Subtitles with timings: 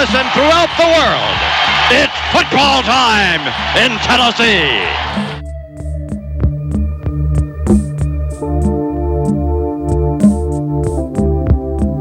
[0.00, 1.36] listen throughout the world.
[1.92, 3.44] It's football time
[3.76, 4.80] in Tennessee.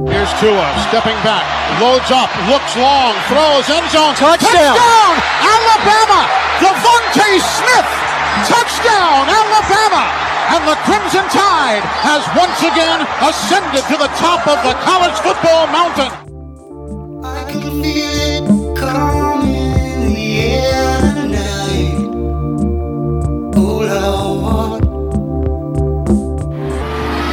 [0.07, 1.43] Here's Tua stepping back,
[1.83, 4.15] loads up, looks long, throws end zone.
[4.15, 4.47] Touchdown.
[4.47, 5.13] Touchdown!
[5.43, 6.23] Alabama!
[6.63, 7.89] DeVonta Smith!
[8.47, 10.07] Touchdown, Alabama!
[10.55, 15.67] And the Crimson Tide has once again ascended to the top of the college football
[15.67, 16.18] mountain.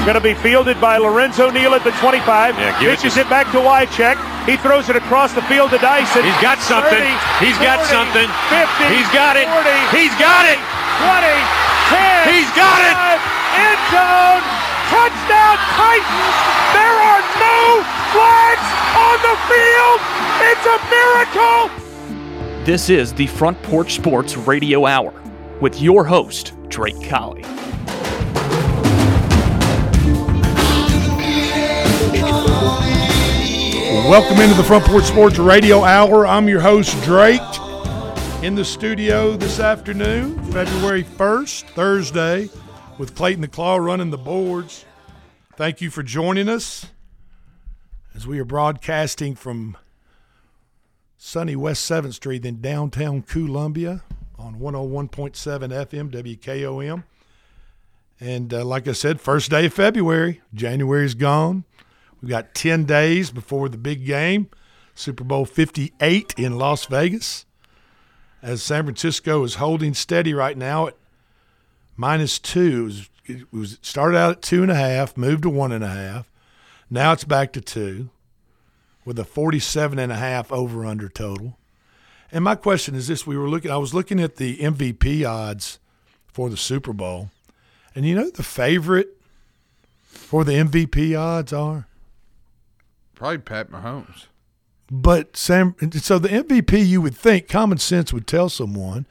[0.06, 2.54] Going to be fielded by Lorenzo Neal at the 25.
[2.54, 4.14] Yeah, give it to- it, back to Wycheck.
[4.46, 6.22] He throws it across the field to Dyson.
[6.22, 6.94] He's got something.
[6.94, 8.30] 30, He's got something.
[8.46, 8.86] 50.
[8.94, 9.50] He's got it.
[9.50, 9.66] 40,
[9.98, 10.62] He's got it.
[11.02, 11.26] 20,
[11.90, 12.30] 10.
[12.30, 12.94] He's got it.
[12.94, 13.18] five,
[13.58, 14.42] End zone.
[14.94, 16.38] Touchdown Titans.
[16.70, 17.82] There are no
[18.14, 19.98] flags on the field.
[20.54, 22.64] It's a miracle.
[22.64, 25.12] This is the Front Porch Sports Radio Hour
[25.60, 27.42] with your host, Drake Colley.
[34.04, 36.26] Welcome into the Front Porch Sports Radio Hour.
[36.26, 37.40] I'm your host, Drake.
[38.42, 42.50] In the studio this afternoon, February 1st, Thursday,
[42.98, 44.84] with Clayton the Claw running the boards.
[45.56, 46.86] Thank you for joining us
[48.14, 49.78] as we are broadcasting from
[51.16, 54.04] sunny West 7th Street in downtown Columbia
[54.38, 57.02] on 101.7 FM WKOM.
[58.20, 61.64] And uh, like I said, first day of February, January's gone.
[62.26, 64.48] We've got 10 days before the big game,
[64.96, 67.46] Super Bowl 58 in Las Vegas.
[68.42, 70.96] As San Francisco is holding steady right now at
[71.96, 72.90] minus two.
[73.26, 76.28] It, was, started out at two and a half, moved to one and a half.
[76.90, 78.10] Now it's back to two
[79.04, 81.56] with a 47 and a half over under total.
[82.32, 85.78] And my question is this we were looking I was looking at the MVP odds
[86.26, 87.30] for the Super Bowl.
[87.94, 89.16] And you know the favorite
[90.02, 91.86] for the MVP odds are?
[93.16, 94.26] Probably Pat Mahomes.
[94.88, 99.04] But Sam, so the MVP, you would think common sense would tell someone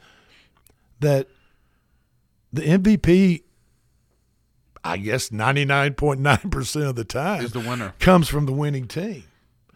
[1.00, 1.28] that
[2.50, 3.42] the MVP,
[4.82, 7.92] I guess ninety nine point nine percent of the time, Is the winner.
[7.98, 9.24] comes from the winning team.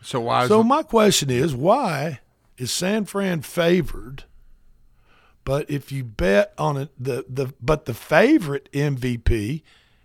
[0.00, 2.20] So why is So my question is, why
[2.56, 4.24] is San Fran favored?
[5.44, 9.62] But if you bet on it, the the but the favorite MVP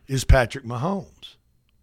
[0.08, 1.35] is Patrick Mahomes,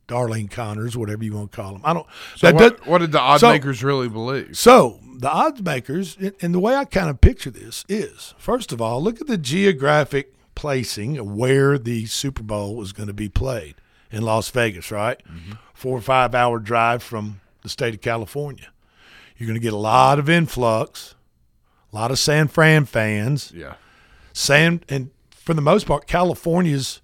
[0.08, 1.82] Darlene Connors, whatever you want to call them.
[1.84, 2.06] I don't.
[2.36, 4.56] so that what, does- what did the odds so- makers really believe?
[4.58, 8.80] so the odds makers, and- the way I kind of picture this is, first of
[8.82, 13.28] all, look at the geographic placing of where the Super Bowl is going to be
[13.28, 13.76] played
[14.10, 15.22] in Las Vegas, right?
[15.26, 15.52] Mm-hmm.
[15.72, 18.68] Four or five hour drive from the state of California.
[19.38, 21.14] You're going to get a lot of influx,
[21.92, 23.52] a lot of San Fran fans.
[23.54, 23.74] Yeah.
[24.32, 27.00] San and for the most part, California's,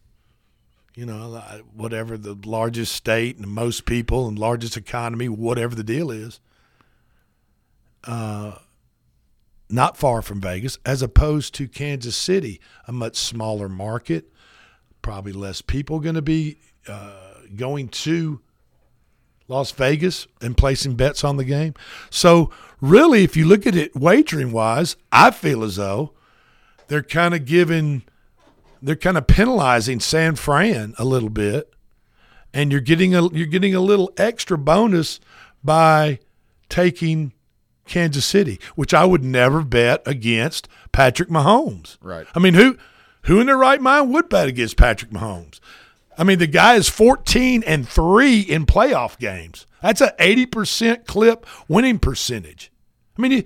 [0.99, 1.41] you know,
[1.77, 6.41] whatever the largest state and most people and largest economy, whatever the deal is,
[8.03, 8.57] uh,
[9.71, 14.33] not far from Vegas, as opposed to Kansas City, a much smaller market,
[15.01, 18.41] probably less people going to be uh, going to
[19.47, 21.75] Las Vegas and placing bets on the game.
[22.11, 26.15] So, really, if you look at it wagering wise, I feel as though
[26.89, 28.03] they're kind of giving,
[28.83, 31.73] they're kind of penalizing San Fran a little bit,
[32.53, 35.21] and you're getting a you're getting a little extra bonus
[35.63, 36.19] by
[36.69, 37.33] taking
[37.87, 41.97] Kansas City, which I would never bet against Patrick Mahomes.
[42.01, 42.27] Right.
[42.35, 42.79] I mean, who
[43.23, 45.61] who in their right mind would bet against Patrick Mahomes?
[46.17, 49.67] I mean, the guy is 14 and 3 in playoff games.
[49.81, 52.73] That's a 80% clip winning percentage.
[53.17, 53.45] I mean, you,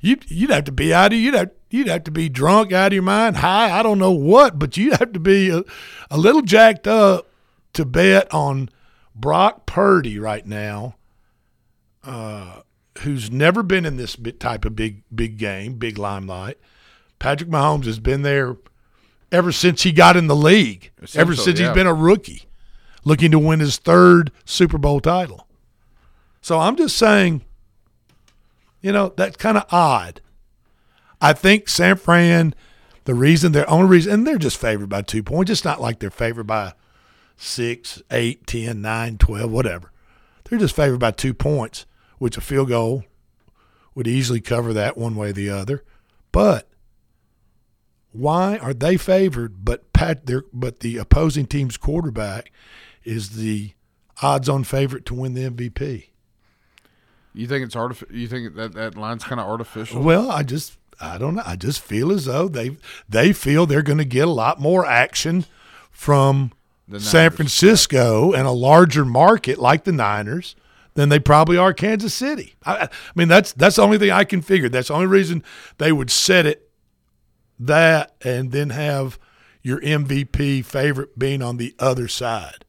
[0.00, 2.88] you you'd have to be out of you'd have you'd have to be drunk out
[2.88, 5.64] of your mind, high, I don't know what, but you'd have to be a,
[6.08, 7.28] a little jacked up
[7.72, 8.70] to bet on
[9.12, 10.94] Brock Purdy right now,
[12.04, 12.60] uh,
[12.98, 16.58] who's never been in this type of big big game, big limelight.
[17.18, 18.56] Patrick Mahomes has been there
[19.32, 21.66] ever since he got in the league, ever since yeah.
[21.66, 22.44] he's been a rookie,
[23.02, 25.48] looking to win his third Super Bowl title.
[26.40, 27.42] So I'm just saying,
[28.80, 30.20] you know, that's kind of odd.
[31.20, 32.54] I think San Fran,
[33.04, 35.50] the reason, their only reason, and they're just favored by two points.
[35.50, 36.74] It's not like they're favored by
[37.36, 39.90] six, eight, ten, nine, twelve, whatever.
[40.44, 41.86] They're just favored by two points,
[42.18, 43.04] which a field goal
[43.94, 45.84] would easily cover that one way or the other.
[46.32, 46.68] But
[48.12, 49.64] why are they favored?
[49.64, 52.50] But Pat, their, but the opposing team's quarterback
[53.04, 53.72] is the
[54.22, 56.08] odds-on favorite to win the MVP.
[57.34, 58.14] You think it's artificial?
[58.14, 60.02] You think that that line's kind of artificial?
[60.02, 61.42] Well, I just I don't know.
[61.44, 62.76] I just feel as though they
[63.08, 65.46] they feel they're going to get a lot more action
[65.90, 66.52] from
[66.98, 70.54] San Francisco and a larger market like the Niners
[70.94, 72.54] than they probably are Kansas City.
[72.64, 74.68] I, I mean, that's that's the only thing I can figure.
[74.68, 75.42] That's the only reason
[75.78, 76.70] they would set it
[77.58, 79.18] that and then have
[79.62, 82.64] your MVP favorite being on the other side.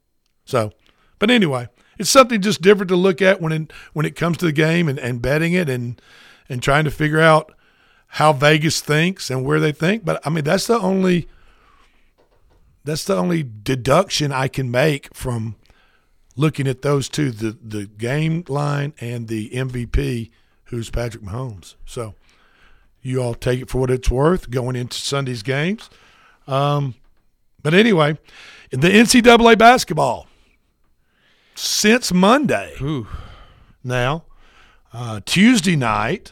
[0.46, 0.72] So,
[1.20, 1.68] but anyway,
[1.98, 4.88] it's something just different to look at when it, when it comes to the game
[4.88, 6.02] and, and betting it and
[6.48, 7.55] and trying to figure out
[8.16, 10.06] how Vegas thinks and where they think.
[10.06, 11.28] But I mean, that's the only
[12.86, 15.58] that's the only deduction I can make from
[16.38, 20.32] looking at those two the the game line and the MVP,
[20.66, 21.76] who's Patrick Mahomes.
[21.86, 22.16] So
[23.02, 25.90] you all take it for what it's worth going into Sunday's games.
[26.48, 26.96] Um,
[27.64, 28.18] but anyway,
[28.72, 30.28] in the NCAA basketball
[31.54, 33.08] since Monday Ooh.
[33.84, 34.24] now,
[34.94, 36.32] uh, Tuesday night,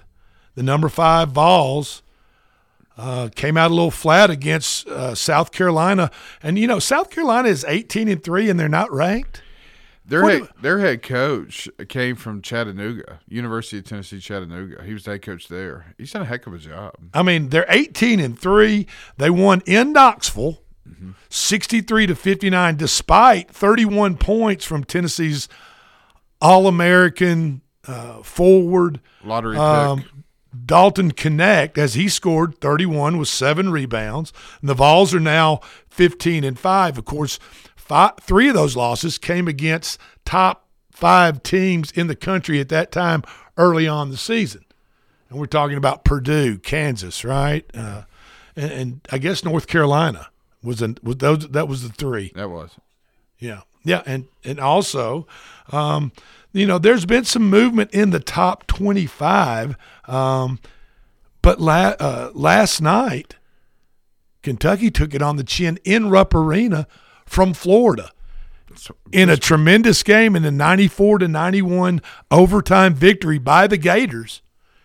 [0.55, 2.01] the number five Vols
[2.97, 6.11] uh, came out a little flat against uh, South Carolina,
[6.41, 9.41] and you know South Carolina is eighteen and three, and they're not ranked.
[10.05, 14.83] Their head, their head coach came from Chattanooga, University of Tennessee, Chattanooga.
[14.83, 15.95] He was the head coach there.
[15.97, 16.93] He's done a heck of a job.
[17.13, 18.85] I mean, they're 18 and 3.
[19.17, 20.59] They won in Knoxville
[21.29, 25.47] 63 to 59 despite 31 points from Tennessee's
[26.41, 30.05] All-American uh, forward Lottery pick.
[30.65, 34.33] Dalton Knecht as he scored 31 with 7 rebounds.
[34.61, 36.97] And the Vols are now 15 and 5.
[36.97, 37.39] Of course,
[37.75, 42.91] five, 3 of those losses came against top 5 teams in the country at that
[42.91, 43.23] time
[43.57, 44.63] early on the season
[45.33, 47.65] and we're talking about Purdue, Kansas, right?
[47.73, 48.03] Uh,
[48.55, 50.27] and, and I guess North Carolina
[50.63, 52.31] was an, was those that was the three.
[52.35, 52.75] that was.
[53.39, 55.25] Yeah, yeah, and and also,
[55.71, 56.11] um,
[56.53, 60.59] you know, there's been some movement in the top 25, um,
[61.41, 63.35] but la- uh, last night,
[64.43, 66.87] Kentucky took it on the chin in Rupp Arena
[67.25, 68.11] from Florida
[69.11, 72.01] in a tremendous game in a 94 to 91
[72.31, 74.41] overtime victory by the Gators.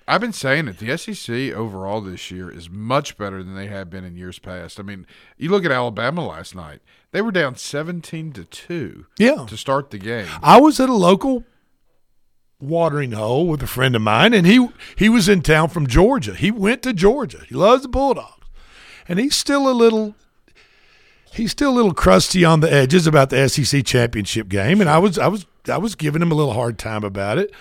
[0.07, 0.79] I've been saying it.
[0.79, 4.81] The SEC overall this year is much better than they have been in years past.
[4.81, 5.07] I mean,
[5.37, 6.81] you look at Alabama last night;
[7.11, 9.05] they were down seventeen to two.
[9.19, 9.45] Yeah.
[9.47, 10.27] to start the game.
[10.43, 11.45] I was at a local
[12.61, 16.35] watering hole with a friend of mine, and he he was in town from Georgia.
[16.35, 17.43] He went to Georgia.
[17.49, 18.45] He loves the Bulldogs,
[19.09, 20.15] and he's still a little
[21.33, 24.81] he's still a little crusty on the edges about the SEC championship game.
[24.81, 27.53] And I was I was I was giving him a little hard time about it,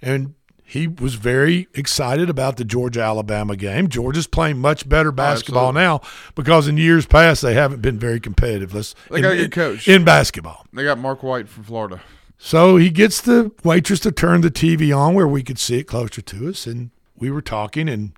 [0.00, 0.34] and
[0.64, 3.88] he was very excited about the Georgia Alabama game.
[3.88, 5.82] Georgia's playing much better basketball absolutely.
[5.82, 6.00] now
[6.34, 8.74] because in years past they haven't been very competitive.
[8.74, 9.86] Let's They in- got a good coach.
[9.88, 10.64] in basketball.
[10.72, 12.00] They got Mark White from Florida.
[12.44, 15.84] So he gets the waitress to turn the TV on where we could see it
[15.84, 18.14] closer to us, and we were talking and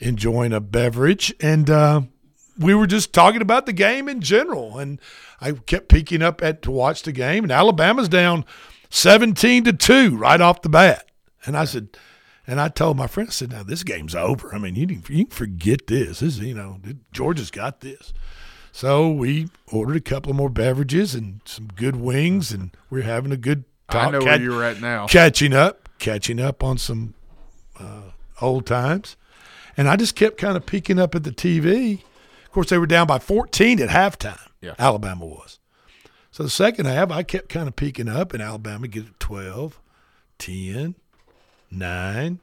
[0.00, 2.00] enjoying a beverage, and uh,
[2.58, 4.78] we were just talking about the game in general.
[4.78, 4.98] And
[5.42, 8.46] I kept peeking up at to watch the game, and Alabama's down
[8.88, 11.10] seventeen to two right off the bat.
[11.44, 11.98] And I said,
[12.46, 14.54] and I told my friend, I said, "Now this game's over.
[14.54, 16.20] I mean, you you can forget this.
[16.20, 16.78] This is, you know,
[17.12, 18.14] Georgia's got this."
[18.74, 23.36] So we ordered a couple more beverages and some good wings, and we're having a
[23.36, 24.08] good talk.
[24.08, 25.06] I know cat- where you're at now.
[25.06, 27.14] catching up, catching up on some
[27.78, 29.16] uh, old times.
[29.76, 32.02] And I just kept kind of peeking up at the TV.
[32.44, 34.48] Of course, they were down by 14 at halftime.
[34.60, 34.74] Yeah.
[34.76, 35.60] Alabama was.
[36.32, 39.80] So the second half, I kept kind of peeking up, and Alabama get it 12,
[40.38, 40.96] 10,
[41.70, 42.40] 9.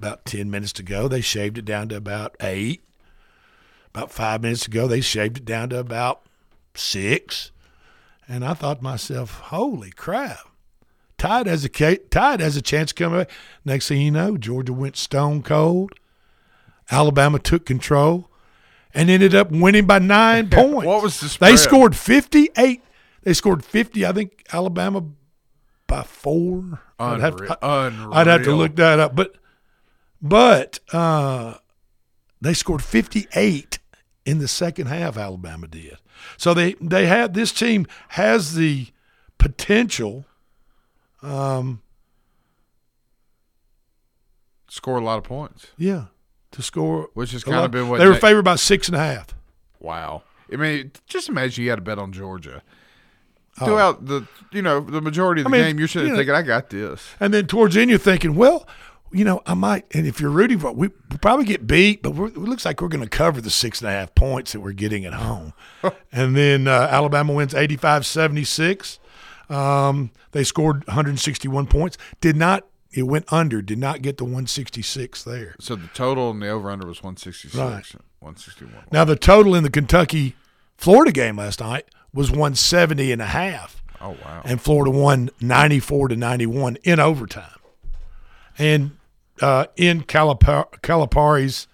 [0.00, 2.82] About 10 minutes to go, they shaved it down to about 8.
[3.94, 6.22] About five minutes ago, they shaved it down to about
[6.74, 7.50] 6.
[8.28, 10.38] And I thought to myself, holy crap.
[11.16, 13.30] Tide has a Tide has a chance of coming back.
[13.64, 15.92] Next thing you know, Georgia went stone cold.
[16.90, 18.30] Alabama took control
[18.94, 20.86] and ended up winning by nine points.
[20.86, 21.52] What was the spread?
[21.52, 22.82] They scored fifty eight.
[23.24, 24.06] They scored fifty.
[24.06, 25.04] I think Alabama
[25.88, 26.80] by four.
[27.00, 29.16] I'd have, to, I'd have to look that up.
[29.16, 29.36] But
[30.22, 31.54] but uh,
[32.40, 33.78] they scored fifty eight
[34.24, 35.16] in the second half.
[35.16, 35.96] Alabama did.
[36.36, 38.88] So they they have this team has the
[39.38, 40.24] potential.
[41.22, 41.82] Um,
[44.70, 45.68] Score a lot of points.
[45.78, 46.04] yeah,
[46.52, 47.08] to score.
[47.14, 49.34] Which has kinda been what they were favored by six and a half.
[49.80, 50.24] Wow.
[50.52, 52.62] I mean, just imagine you had a bet on Georgia.
[53.60, 53.64] Oh.
[53.66, 56.18] Throughout the, you know, the majority of the I mean, game, you're sitting you know-
[56.18, 58.68] thinking, "I got this." And then towards the end, you're thinking, well,
[59.12, 59.86] you know, I might.
[59.94, 62.88] And if you're rooting for, we probably get beat, but we're, it looks like we're
[62.88, 65.52] going to cover the six and a half points that we're getting at home.
[66.12, 68.98] and then uh, Alabama wins 85 76.
[69.48, 71.96] Um, they scored 161 points.
[72.20, 73.60] Did not it went under.
[73.62, 75.54] Did not get the 166 there.
[75.60, 77.54] So the total and the over under was 166.
[77.54, 77.84] Right.
[78.20, 78.84] 161.
[78.90, 80.34] Now the total in the Kentucky
[80.76, 83.82] Florida game last night was 170 and a half.
[84.00, 84.42] oh wow.
[84.44, 87.50] and Florida won 94 to 91 in overtime.
[88.56, 88.97] And
[89.40, 91.66] uh, in Calipar- Calipari's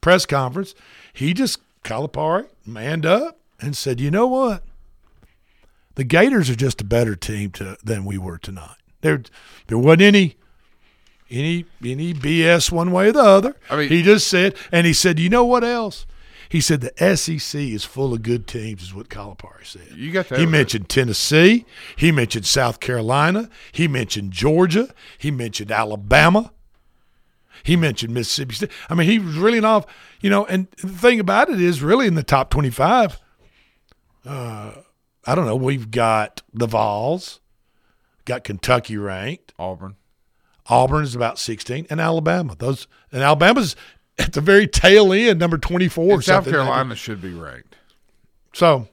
[0.00, 0.74] press conference,
[1.12, 4.62] he just Calipari manned up and said, "You know what?
[5.94, 8.76] The Gators are just a better team to, than we were tonight.
[9.00, 9.22] There,
[9.68, 10.36] there wasn't any."
[11.28, 13.56] Any any BS one way or the other.
[13.68, 16.06] I mean- he just said, and he said, you know what else?
[16.48, 19.88] He said the SEC is full of good teams, is what Calipari said.
[19.96, 21.64] You got that He mentioned Tennessee.
[21.96, 23.50] He mentioned South Carolina.
[23.72, 24.94] He mentioned Georgia.
[25.18, 26.52] He mentioned Alabama.
[27.62, 28.70] He mentioned Mississippi State.
[28.88, 29.86] I mean, he was really off,
[30.20, 30.44] you know.
[30.46, 33.18] And the thing about it is, really in the top twenty-five,
[34.24, 34.72] uh,
[35.26, 35.56] I don't know.
[35.56, 37.40] We've got the Vols,
[38.24, 39.52] got Kentucky ranked.
[39.58, 39.96] Auburn.
[40.68, 42.56] Auburn is about sixteen, and Alabama.
[42.58, 43.76] Those and Alabama's
[44.18, 46.04] at the very tail end, number twenty-four.
[46.04, 46.52] or And South something.
[46.52, 47.76] Carolina should be ranked.
[48.52, 48.88] So,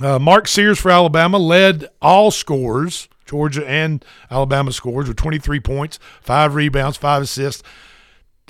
[0.00, 6.00] uh, Mark Sears for Alabama led all scores, Georgia and Alabama scores, with 23 points,
[6.20, 7.62] five rebounds, five assists,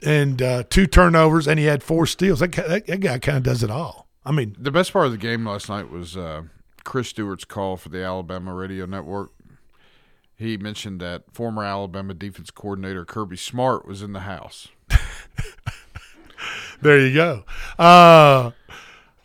[0.03, 2.41] and uh, two turnovers, and he had four steals.
[2.41, 4.09] That, guy- that, that guy kind of does it all.
[4.25, 6.45] I mean, The best part of the game last night was uh,
[6.83, 9.33] Chris Stewart's call for the Alabama radio network.
[10.35, 14.69] He mentioned that former Alabama defense coordinator Kirby Smart was in the house.
[16.81, 17.45] there you go.
[17.79, 18.53] Uh,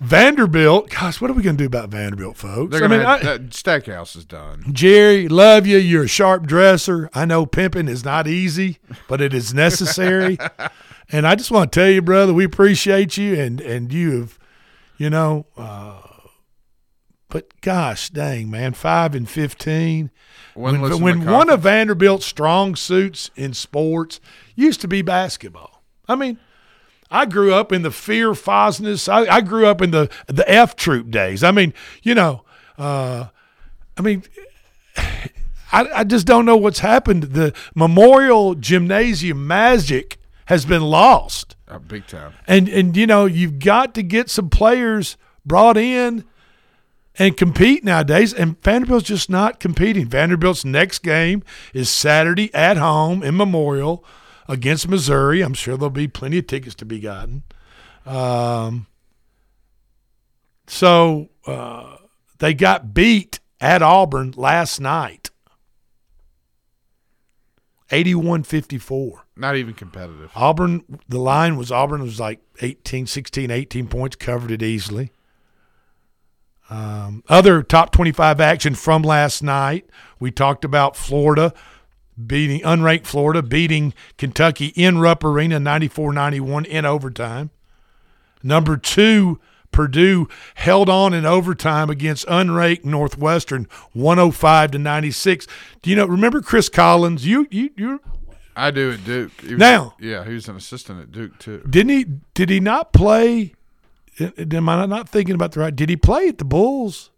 [0.02, 2.72] Vanderbilt, gosh, what are we going to do about Vanderbilt, folks?
[2.72, 4.66] They're I mean, have, I- that Stackhouse is done.
[4.74, 5.78] Jerry, love you.
[5.78, 7.10] You're a sharp dresser.
[7.14, 10.38] I know pimping is not easy, but it is necessary.
[11.12, 14.40] and I just want to tell you, brother, we appreciate you, and and you have,
[14.98, 16.02] you know, uh,
[17.30, 20.12] but gosh, dang, man, five and fifteen.
[20.56, 21.62] When when one of.
[21.62, 24.20] Vanderbilt's strong suits in sports
[24.56, 25.84] used to be basketball.
[26.08, 26.38] I mean.
[27.12, 29.08] I grew up in the fear Fosness.
[29.08, 31.44] I, I grew up in the the F troop days.
[31.44, 32.44] I mean, you know,
[32.78, 33.28] uh,
[33.98, 34.24] I mean,
[34.98, 37.24] I, I just don't know what's happened.
[37.24, 42.34] The Memorial Gymnasium magic has been lost, Uh, big time.
[42.48, 46.24] and and you know you've got to get some players brought in
[47.18, 48.34] and compete nowadays.
[48.34, 50.08] And Vanderbilt's just not competing.
[50.08, 51.44] Vanderbilt's next game
[51.74, 54.04] is Saturday at home in Memorial
[54.48, 55.42] against Missouri.
[55.42, 57.44] I'm sure there'll be plenty of tickets to be gotten.
[58.06, 58.88] Um,
[60.68, 61.98] so uh,
[62.40, 65.30] they got beat at Auburn last night.
[67.90, 69.22] 81-54.
[69.38, 70.32] Not even competitive.
[70.36, 75.12] Auburn, the line was Auburn was like 18, 16, 18 points, covered it easily.
[76.70, 79.88] Um, other top 25 action from last night,
[80.20, 81.54] we talked about Florida
[82.24, 87.50] beating unranked Florida, beating Kentucky in Rupp Arena 94 91 in overtime.
[88.44, 89.40] Number two,
[89.72, 95.48] Purdue held on in overtime against unranked Northwestern 105 to 96.
[95.82, 97.26] Do you know, remember Chris Collins?
[97.28, 98.02] You, you, you
[98.56, 99.32] I do at Duke.
[99.42, 101.62] Was- Now- yeah, he was an assistant at Duke too.
[101.70, 102.06] Didn't he?
[102.34, 103.54] Did he not play?
[104.18, 105.76] Am I not thinking about the right?
[105.76, 107.10] Did he play at the Bulls?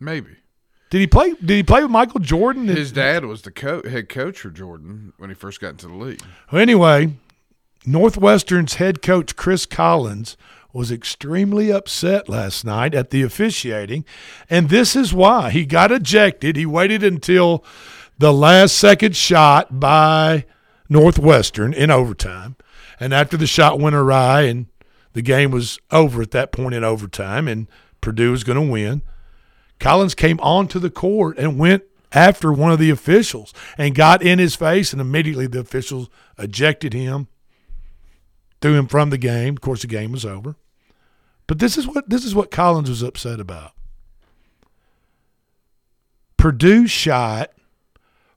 [0.00, 0.36] Maybe
[0.90, 1.30] Did he play?
[1.34, 2.68] Did he play with Michael Jordan?
[2.68, 5.94] his dad was the co- head coach for Jordan when he first got into the
[5.94, 6.22] league.
[6.52, 7.14] Well, anyway,
[7.84, 10.36] Northwestern's head coach Chris Collins
[10.72, 14.04] was extremely upset last night at the officiating,
[14.50, 16.54] and this is why he got ejected.
[16.56, 17.64] He waited until
[18.18, 20.44] the last second shot by
[20.88, 22.56] Northwestern in overtime,
[23.00, 24.66] and after the shot went awry and
[25.14, 27.66] the game was over at that point in overtime, and
[28.00, 29.02] Purdue was going to win.
[29.78, 34.38] Collins came onto the court and went after one of the officials and got in
[34.38, 37.28] his face, and immediately the officials ejected him,
[38.60, 39.54] threw him from the game.
[39.54, 40.56] Of course, the game was over.
[41.46, 43.72] But this is what this is what Collins was upset about.
[46.36, 47.52] Purdue shot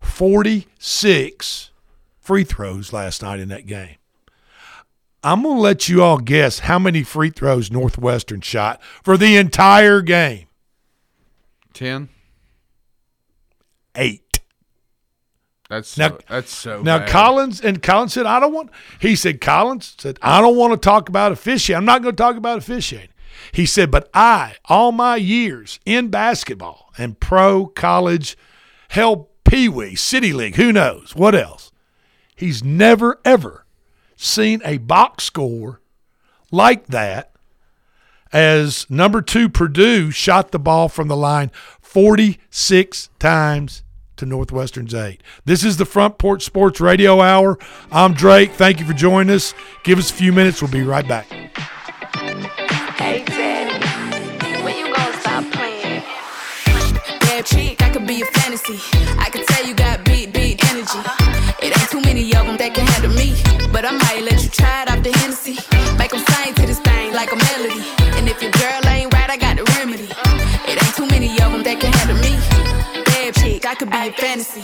[0.01, 1.71] 46
[2.19, 3.95] free throws last night in that game.
[5.23, 9.35] I'm going to let you all guess how many free throws Northwestern shot for the
[9.35, 10.45] entire game.
[11.73, 12.09] Ten.
[13.95, 14.39] Eight.
[15.69, 16.81] That's Now- so, that's so.
[16.81, 17.09] Now bad.
[17.09, 20.77] Collins and Collins said, "I don't want." He said, "Collins said I don't want to
[20.77, 21.77] talk about officiating.
[21.77, 23.09] I'm not going to talk about officiating."
[23.51, 28.35] He said, "But I, all my years in basketball and pro, college,
[28.89, 31.71] hell, pee wee, city league, who knows what else?
[32.35, 33.65] He's never ever
[34.15, 35.81] seen a box score
[36.51, 37.28] like that."
[38.31, 43.83] As number two Purdue shot the ball from the line 46 times
[44.17, 45.21] to Northwestern's 8.
[45.45, 47.57] This is the Front Porch Sports Radio Hour.
[47.91, 48.51] I'm Drake.
[48.51, 49.55] Thank you for joining us.
[49.83, 50.61] Give us a few minutes.
[50.61, 51.25] We'll be right back.
[52.97, 56.03] Hey, Daddy, when you gonna stop playing?
[57.21, 58.79] Bad chick, I could be a fantasy.
[59.17, 60.07] I could tell you got
[60.79, 60.99] energy.
[61.61, 63.35] It ain't too many of them that can handle me.
[63.71, 64.88] But I might let you try it
[73.99, 74.63] chick, I could be a fantasy.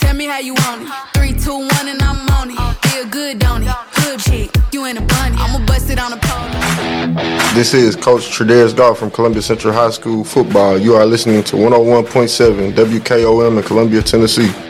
[0.00, 0.92] Tell me how you want it.
[1.14, 2.86] Three, two, one, and I'm on it.
[2.88, 3.74] Feel good, don't it?
[3.96, 5.36] Good chick, you in a bunny.
[5.38, 7.54] I'ma bust it on a pole.
[7.54, 10.78] This is Coach Tredaris Goff from Columbia Central High School football.
[10.78, 14.69] You are listening to 101.7 WKOM in Columbia, Tennessee.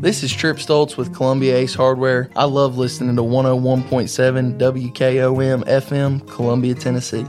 [0.00, 2.30] This is Trip Stoltz with Columbia Ace Hardware.
[2.36, 7.24] I love listening to 101.7 WKOM FM, Columbia, Tennessee.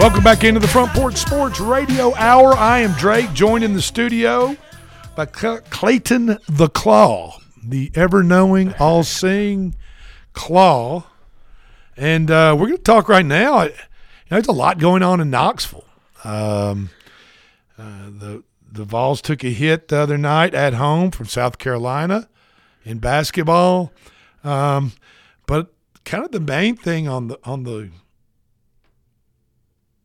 [0.00, 2.54] Welcome back into the Front Porch Sports Radio Hour.
[2.54, 4.56] I am Drake, joined in the studio
[5.14, 9.76] by Clayton the Claw, the ever knowing, all seeing
[10.36, 11.04] Claw.
[11.96, 13.64] And uh, we're going to talk right now.
[13.64, 13.74] You know,
[14.28, 15.84] there's a lot going on in Knoxville.
[16.22, 16.90] Um,
[17.76, 22.28] uh, the the Vols took a hit the other night at home from South Carolina
[22.84, 23.92] in basketball.
[24.44, 24.92] Um,
[25.46, 25.72] but
[26.04, 27.90] kind of the main thing on the on the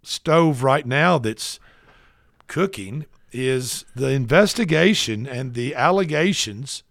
[0.04, 1.60] stove right now that's
[2.48, 6.84] cooking is the investigation and the allegations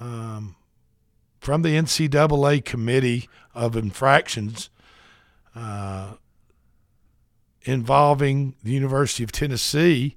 [0.00, 0.56] um,
[1.42, 4.70] from the NCAA committee of infractions
[5.56, 6.12] uh,
[7.62, 10.14] involving the University of Tennessee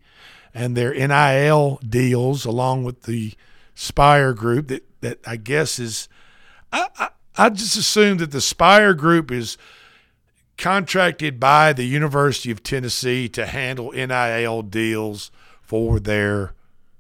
[0.53, 3.33] and their NIL deals, along with the
[3.73, 4.67] Spyre Group.
[4.67, 6.07] That that I guess is,
[6.71, 9.57] I I, I just assume that the Spyre Group is
[10.59, 15.31] contracted by the University of Tennessee to handle NIL deals
[15.63, 16.53] for their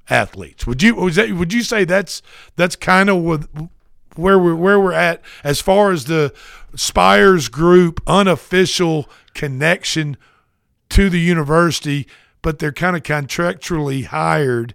[0.09, 0.65] athletes.
[0.65, 2.23] Would you would you say that's
[2.55, 3.69] that's kind of with
[4.15, 6.33] where we're where we're at as far as the
[6.75, 10.17] Spyres Group unofficial connection
[10.89, 12.07] to the university,
[12.41, 14.73] but they're kind of contractually hired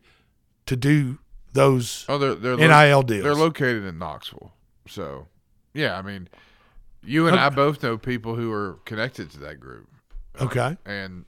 [0.66, 1.18] to do
[1.52, 3.22] those Oh, they're, they're NIL lo- deals.
[3.24, 4.52] They're located in Knoxville.
[4.86, 5.26] So,
[5.74, 6.28] yeah, I mean,
[7.02, 9.88] you and I both know people who are connected to that group.
[10.38, 10.76] uh, Okay.
[10.86, 11.24] And,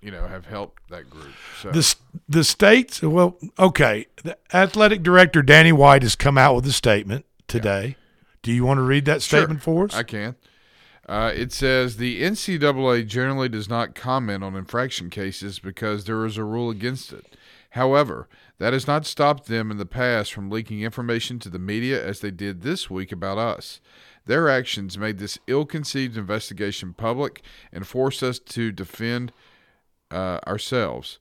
[0.00, 1.32] you know, have helped that group.
[1.60, 1.94] So, The
[2.28, 7.25] the states well okay the athletic director Danny White has come out with a statement
[7.48, 7.96] today.
[8.42, 9.94] Do you want to read that Sure, statement for us?
[9.94, 10.36] I can.
[11.08, 16.36] Uh, it says the NCAA generally does not comment on infraction cases because there is
[16.36, 17.36] a rule against it.
[17.70, 18.28] However,
[18.58, 22.20] that has not stopped them in the past from leaking information to the media as
[22.20, 23.80] they did this week about us.
[24.24, 29.32] Their actions made this ill conceived investigation public and forced us to defend
[30.10, 31.20] uh, ourselves.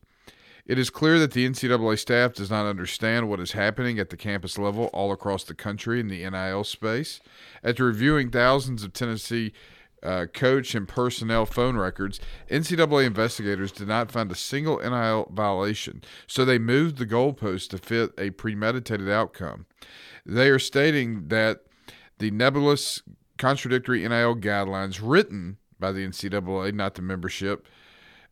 [0.65, 4.17] It is clear that the NCAA staff does not understand what is happening at the
[4.17, 7.19] campus level all across the country in the NIL space.
[7.63, 9.53] After reviewing thousands of Tennessee
[10.01, 16.03] uh, coach and personnel phone records, NCAA investigators did not find a single NIL violation,
[16.25, 19.67] so they moved the goalpost to fit a premeditated outcome.
[20.25, 21.61] They are stating that
[22.17, 23.03] the nebulous,
[23.37, 27.67] contradictory NIL guidelines written by the NCAA, not the membership,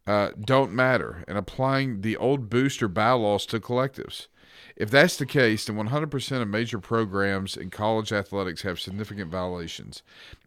[0.05, 4.27] uh, don't matter and applying the old booster bylaws to collectives.
[4.75, 10.01] If that's the case, then 100% of major programs in college athletics have significant violations.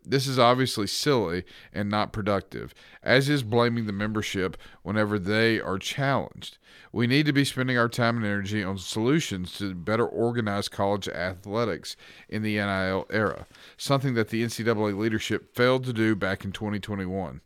[0.04, 5.78] This is obviously silly and not productive, as is blaming the membership whenever they are
[5.78, 6.58] challenged.
[6.92, 11.08] We need to be spending our time and energy on solutions to better organize college
[11.08, 11.96] athletics
[12.28, 17.40] in the NIL era, something that the NCAA leadership failed to do back in 2021.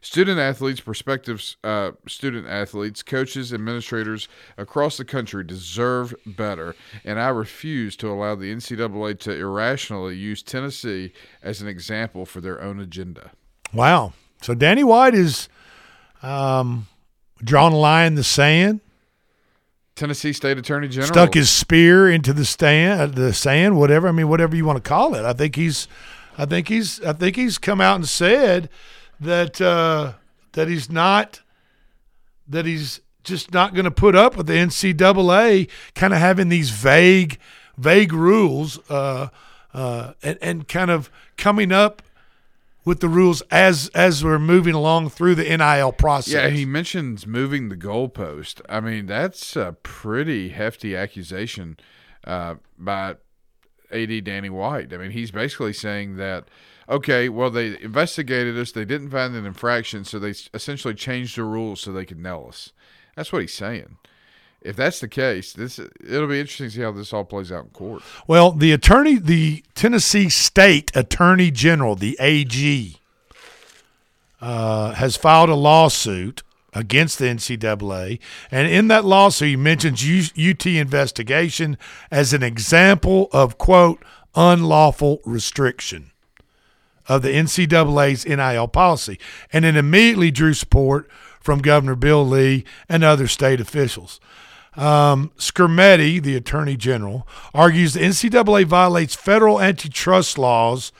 [0.00, 7.28] Student athletes, prospective uh, student athletes, coaches, administrators across the country deserve better, and I
[7.28, 12.78] refuse to allow the NCAA to irrationally use Tennessee as an example for their own
[12.78, 13.32] agenda.
[13.72, 14.12] Wow.
[14.42, 15.48] So Danny White is
[16.22, 16.86] um,
[17.42, 18.80] drawn a line in the sand,
[19.96, 24.08] Tennessee State Attorney General stuck his spear into the stand, the sand, whatever.
[24.08, 25.24] I mean, whatever you want to call it.
[25.24, 25.88] I think he's,
[26.36, 28.68] I think he's, I think he's come out and said
[29.20, 30.14] that uh,
[30.52, 31.42] that he's not,
[32.48, 36.70] that he's just not going to put up with the NCAA kind of having these
[36.70, 37.38] vague,
[37.76, 38.78] vague rules.
[38.90, 39.28] Uh,
[39.74, 42.00] uh, and and kind of coming up
[42.86, 46.32] with the rules as as we're moving along through the NIL process.
[46.32, 48.62] Yeah, he mentions moving the goalpost.
[48.70, 51.76] I mean, that's a pretty hefty accusation
[52.24, 53.16] uh, by
[53.92, 54.94] AD Danny White.
[54.94, 56.48] I mean, he's basically saying that,
[56.88, 61.44] okay, well, they investigated us, they didn't find an infraction, so they essentially changed the
[61.44, 62.72] rules so they could nail us.
[63.16, 63.96] That's what he's saying.
[64.60, 67.64] If that's the case, this it'll be interesting to see how this all plays out
[67.64, 68.02] in court.
[68.26, 72.96] Well, the attorney, the Tennessee State Attorney General, the AG,
[74.40, 78.18] uh, has filed a lawsuit against the NCAA,
[78.50, 80.02] and in that lawsuit, he mentions
[80.36, 81.78] UT investigation
[82.10, 86.10] as an example of quote unlawful restriction
[87.08, 89.18] of the NCAA's NIL policy,
[89.52, 91.08] and it immediately drew support
[91.40, 94.20] from Governor Bill Lee and other state officials.
[94.74, 100.92] Um, Skrmetti, the Attorney General, argues the NCAA violates federal antitrust laws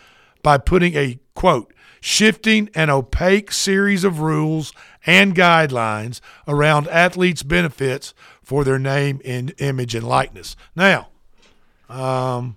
[0.43, 4.73] by putting a quote shifting and opaque series of rules
[5.05, 10.55] and guidelines around athletes' benefits for their name, and image, and likeness.
[10.77, 11.09] Now,
[11.89, 12.57] um,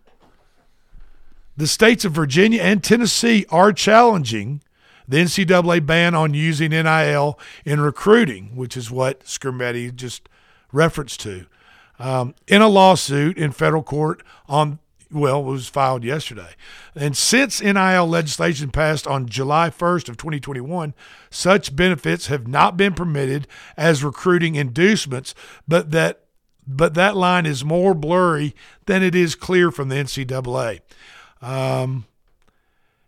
[1.60, 4.62] the states of Virginia and Tennessee are challenging
[5.10, 10.30] the NCAA ban on using NIL in recruiting, which is what Skrmetti just
[10.72, 11.48] referenced to.
[12.00, 14.80] Um, in a lawsuit in federal court on
[15.12, 16.52] well was filed yesterday
[16.96, 20.94] and since nil legislation passed on july 1st of 2021
[21.32, 25.34] such benefits have not been permitted as recruiting inducements
[25.68, 26.26] but that
[26.68, 30.80] but that line is more blurry than it is clear from the ncaa
[31.42, 32.06] um,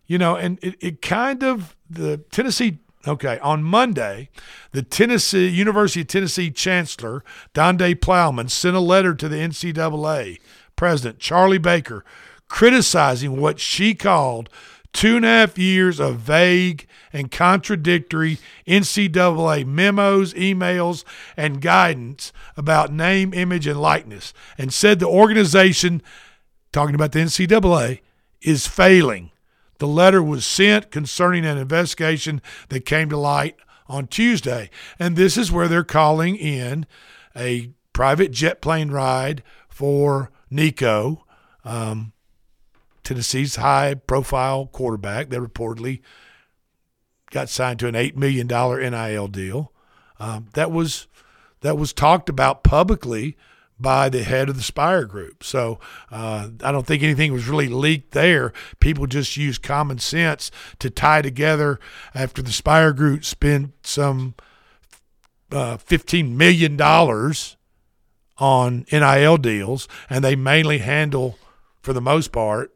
[0.08, 4.30] you know and it, it kind of the tennessee Okay, on Monday,
[4.74, 10.40] the Tennessee University of Tennessee Chancellor Donde Plowman sent a letter to the NCAA
[10.76, 12.06] President Charlie Baker
[12.48, 14.50] criticizing what she called
[14.94, 21.04] two and a half years of vague and contradictory NCAA memos, emails,
[21.36, 26.02] and guidance about name, image, and likeness, and said the organization,
[26.72, 28.02] talking about the NCAA,
[28.42, 29.32] is failing
[29.82, 33.56] the letter was sent concerning an investigation that came to light
[33.88, 34.70] on Tuesday.
[35.00, 36.86] And this is where they're calling in
[37.36, 41.26] a private jet plane ride for Nico,
[41.66, 42.14] um,
[43.04, 46.02] Tennessee's high profile quarterback that reportedly
[47.32, 49.74] got signed to an $8 million NIL deal.
[50.20, 51.08] Um, that was
[51.62, 53.36] that was talked about publicly
[53.82, 55.44] by the head of the Spyre Group.
[55.44, 55.80] So
[56.12, 58.54] uh, I don't think anything was really leaked there.
[58.80, 61.80] People just used common sense to tie together
[62.14, 64.36] after the Spyre Group spent some
[65.52, 66.80] uh, $15 million
[68.38, 71.38] on NIL deals, and they mainly handle,
[71.82, 72.74] for the most part,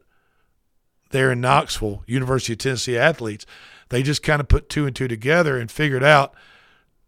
[1.10, 3.46] there in Knoxville, University of Tennessee athletes.
[3.88, 6.34] They just kind of put two and two together and figured out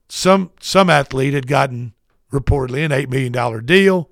[0.08, 1.92] some some athlete had gotten
[2.32, 4.10] reportedly an $8 million deal.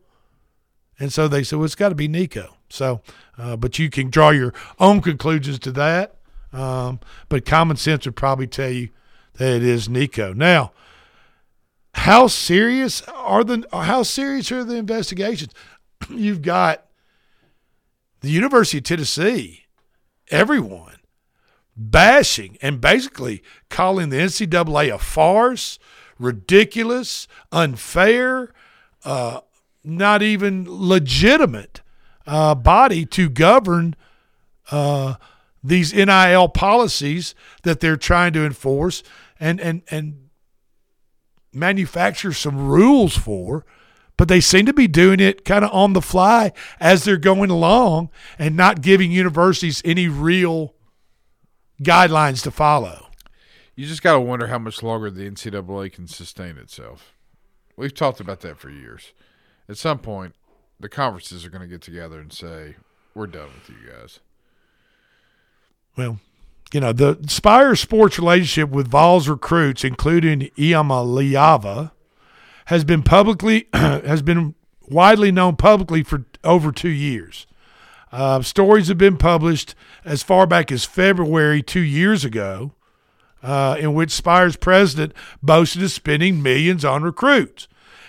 [0.99, 2.57] And so they said, well, it's got to be Nico.
[2.69, 3.03] So,
[3.39, 6.17] uh, but you can draw your own conclusions to that.
[6.53, 8.89] Um, but common sense would probably tell you
[9.35, 10.33] that it is Nico.
[10.33, 10.73] Now,
[11.93, 15.53] how serious are the how serious are the investigations?
[16.11, 16.87] You've got
[18.21, 19.65] the University of Tennessee,
[20.31, 20.97] everyone
[21.77, 25.79] bashing and basically calling the NCAA a farce,
[26.19, 28.53] ridiculous, unfair,
[29.05, 29.41] uh,
[29.85, 31.81] not even legitimate
[32.27, 33.95] uh, body to govern
[34.71, 35.15] uh,
[35.63, 39.03] these NIL policies that they're trying to enforce
[39.39, 40.29] and and and
[41.53, 43.65] manufacture some rules for.
[44.17, 47.51] But they seem to be doing it kind of on the fly as they're going
[47.51, 50.75] along and not giving universities any real
[51.83, 53.06] guidelines to follow.
[53.77, 57.15] You just got to wonder how much longer the NCAA can sustain itself.
[57.77, 59.13] We've talked about that for years.
[59.69, 60.35] At some point,
[60.81, 62.77] the conferences are going to get together and say,
[63.15, 64.21] "We're done with you guys."
[65.95, 66.21] Well,
[66.73, 71.93] you know, the Spyre Sports relationship with Vols recruits, including Iamaleava,
[72.67, 74.55] has been publicly has been
[74.89, 77.47] widely known publicly for over two years.
[78.11, 82.73] Uh, stories have been published as far back as February two years ago
[83.43, 87.69] uh, in which Spyre's president boasted of spending millions on recruits.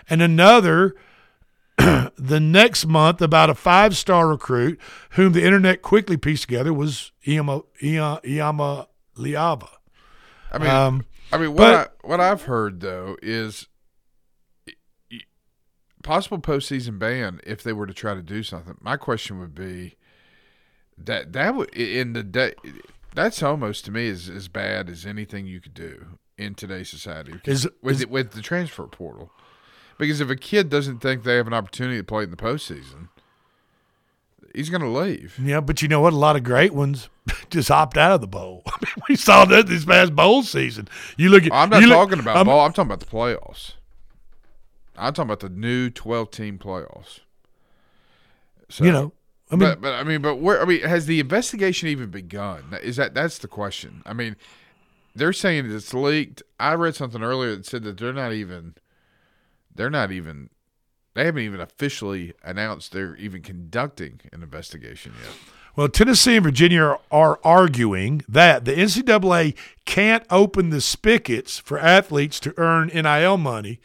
[0.10, 0.96] And another
[1.78, 4.80] the next month about a five star recruit
[5.12, 9.70] whom the internet quickly pieced together was Iama, Iama Liava.
[10.52, 13.68] I mean, um, I mean, what but, I, what I've heard though is
[16.04, 18.78] possible postseason ban if they were to try to do something.
[18.82, 19.98] My question would be:
[20.98, 22.54] That that would in the day.
[23.16, 26.06] That's almost to me as as bad as anything you could do
[26.38, 27.34] in today's society.
[27.46, 29.32] Is- with is- with the transfer portal,
[29.98, 33.10] because if a kid doesn't think they have an opportunity to play in the postseason,
[34.54, 35.40] he's going to leave.
[35.42, 36.14] Yeah, but you know what?
[36.14, 37.10] A lot of great ones
[37.50, 38.62] just opt out of the bowl.
[38.68, 40.88] I mean, we saw that this past bowl season.
[41.18, 41.52] You look at.
[41.54, 42.66] I'm not you look- talking about I'm- ball.
[42.66, 43.74] I'm talking about the playoffs.
[45.00, 47.20] I'm talking about the new 12 team playoffs.
[48.70, 49.14] So, You know,
[49.50, 50.62] I mean- but, but I mean, but where?
[50.62, 52.66] I mean, has the investigation even begun?
[52.84, 54.02] Is that that's the question?
[54.06, 54.36] I mean,
[55.16, 56.44] they're saying it's leaked.
[56.60, 58.76] I read something earlier that said that they're not even,
[59.74, 60.50] they're not even,
[61.14, 65.34] they haven't even officially announced they're even conducting an investigation yet.
[65.76, 69.56] Well, Tennessee and Virginia are, are arguing that the NCAA
[69.86, 73.80] can't open the spigots for athletes to earn NIL money,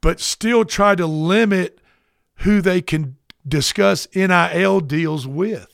[0.00, 1.80] but still try to limit
[2.40, 5.66] who they can discuss NIL deals with.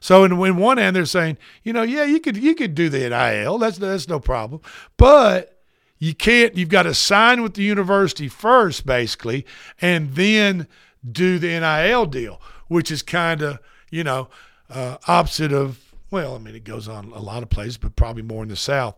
[0.00, 2.88] So, in, in one hand, they're saying, you know, yeah, you could you could do
[2.88, 4.60] the NIL, that's that's no problem,
[4.96, 5.56] but
[5.98, 6.56] you can't.
[6.56, 9.46] You've got to sign with the university first, basically,
[9.80, 10.68] and then
[11.10, 13.58] do the NIL deal, which is kind of
[13.90, 14.28] you know
[14.70, 15.80] uh, opposite of.
[16.10, 18.56] Well, I mean, it goes on a lot of places, but probably more in the
[18.56, 18.96] South.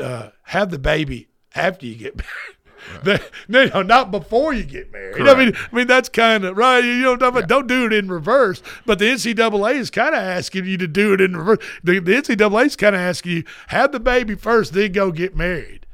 [0.00, 2.56] Uh, have the baby after you get married.
[3.02, 5.26] The- no, no, not before you get married.
[5.28, 6.82] I mean, I mean that's kind of right.
[6.82, 8.62] You know, don't, don't do it in reverse.
[8.86, 11.58] But the NCAA is kind of asking you to do it in reverse.
[11.82, 15.36] The, the NCAA is kind of asking you have the baby first, then go get
[15.36, 15.86] married.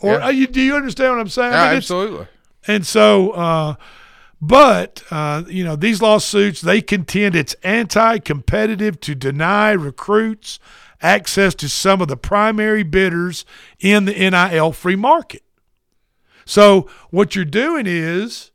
[0.00, 0.26] Or Yeah.
[0.26, 1.52] uh, you, do you understand what I'm saying?
[1.52, 2.26] Yeah, I mean, absolutely.
[2.66, 3.74] And so, uh,
[4.40, 10.58] but uh, you know, these lawsuits they contend it's anti-competitive to deny recruits
[11.00, 13.44] access to some of the primary bidders
[13.80, 15.42] in the NIL free market.
[16.44, 18.50] So what you're doing is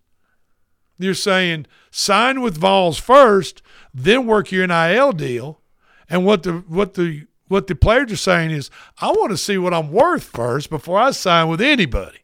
[0.97, 3.61] you're saying sign with Vols first,
[3.93, 5.61] then work your NIL deal.
[6.09, 9.57] And what the what the what the players are saying is, I want to see
[9.57, 12.19] what I'm worth first before I sign with anybody.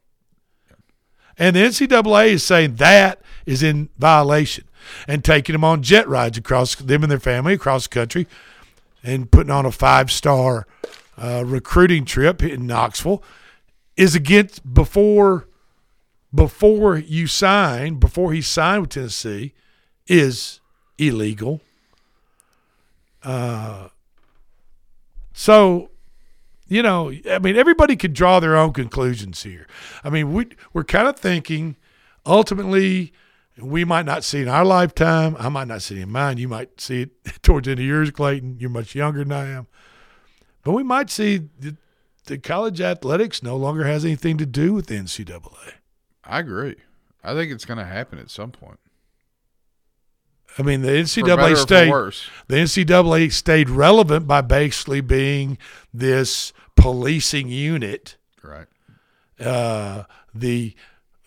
[1.38, 4.66] And the NCAA is saying that is in violation
[5.08, 8.28] and taking them on jet rides across them and their family across the country
[9.04, 10.68] and putting on a five star
[11.18, 13.24] uh, recruiting trip in Knoxville
[13.98, 15.48] is against before
[16.36, 19.54] before you sign before he signed with Tennessee
[20.08, 20.60] is
[20.98, 21.62] illegal.
[23.24, 23.88] Uh,
[25.34, 25.90] so
[26.68, 29.68] you know, I mean, everybody could draw their own conclusions here.
[30.04, 31.76] I mean, we we're kind of thinking
[32.26, 33.14] ultimately
[33.60, 35.36] we might not see in our lifetime.
[35.40, 36.38] I might not see it in mine.
[36.38, 37.12] You might see it
[37.44, 38.58] towards the end of yours, Clayton.
[38.60, 39.68] You're much younger than I am.
[40.64, 41.50] But we might see
[42.26, 45.74] the college athletics no longer has anything to do with the NCAA.
[46.26, 46.76] I agree.
[47.24, 48.80] I think it's going to happen at some point.
[50.58, 52.30] I mean, the For better or NCAA stayed worse.
[52.48, 55.58] the NCAA stayed relevant by basically being
[55.94, 58.68] this policing unit, Right.
[59.40, 60.76] uh, the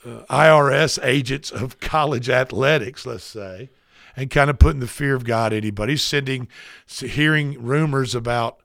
[0.07, 3.69] uh, IRS agents of college athletics, let's say,
[4.17, 6.49] and kind of putting the fear of God anybody, sending,
[6.87, 8.61] hearing rumors about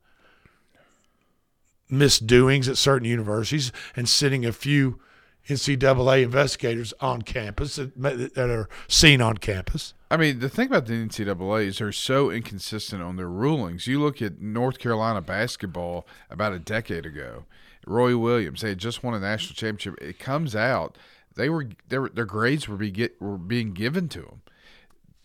[1.89, 4.99] misdoings at certain universities, and sending a few
[5.47, 9.93] NCAA investigators on campus that, that are seen on campus.
[10.09, 13.87] I mean, the thing about the NCAA is they're so inconsistent on their rulings.
[13.87, 17.45] You look at North Carolina basketball about a decade ago.
[17.85, 20.01] Roy Williams, they had just won a national championship.
[20.01, 20.97] It comes out
[21.35, 24.41] they were their their grades were be get, were being given to them.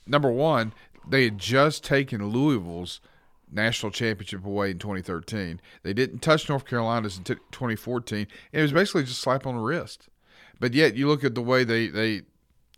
[0.06, 0.72] Number one,
[1.06, 3.00] they had just taken Louisville's
[3.50, 5.60] national championship away in 2013.
[5.82, 8.26] They didn't touch North Carolina's until 2014.
[8.52, 10.08] It was basically just slap on the wrist.
[10.60, 12.22] But yet, you look at the way they they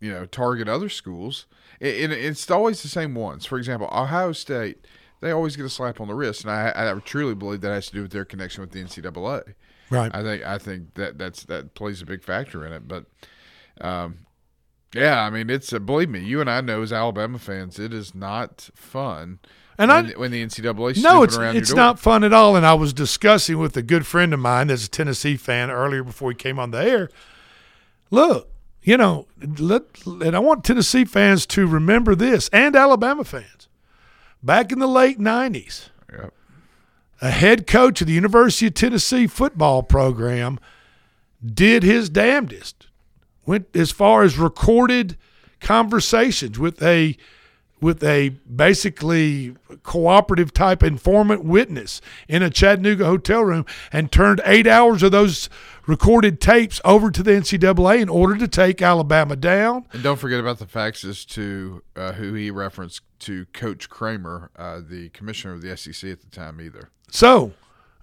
[0.00, 1.46] you know target other schools,
[1.80, 3.46] and it's always the same ones.
[3.46, 4.86] For example, Ohio State,
[5.20, 7.86] they always get a slap on the wrist, and I, I truly believe that has
[7.88, 9.54] to do with their connection with the NCAA.
[9.90, 10.14] Right.
[10.14, 12.86] I think I think that that's that plays a big factor in it.
[12.86, 13.06] But,
[13.80, 14.26] um,
[14.94, 17.92] yeah, I mean, it's uh, believe me, you and I know as Alabama fans, it
[17.92, 19.40] is not fun.
[19.80, 21.84] And when, I- when the NCAA No, it's around it's your door.
[21.86, 22.54] not fun at all.
[22.56, 26.04] And I was discussing with a good friend of mine that's a Tennessee fan earlier
[26.04, 27.08] before he came on the air.
[28.10, 28.50] Look,
[28.82, 29.26] you know,
[29.58, 33.68] let and I want Tennessee fans to remember this and Alabama fans.
[34.42, 36.32] Back in the late nineties, Yep.
[37.20, 40.58] a head coach of the University of Tennessee football program
[41.44, 42.86] did his damnedest.
[43.46, 45.16] Went as far as recorded
[45.60, 47.16] conversations with a
[47.80, 54.66] with a basically cooperative type informant witness in a Chattanooga hotel room and turned eight
[54.66, 55.48] hours of those
[55.86, 59.86] recorded tapes over to the NCAA in order to take Alabama down.
[59.92, 64.80] And don't forget about the faxes to uh, who he referenced to Coach Kramer, uh,
[64.86, 66.90] the commissioner of the SEC at the time, either.
[67.10, 67.52] So,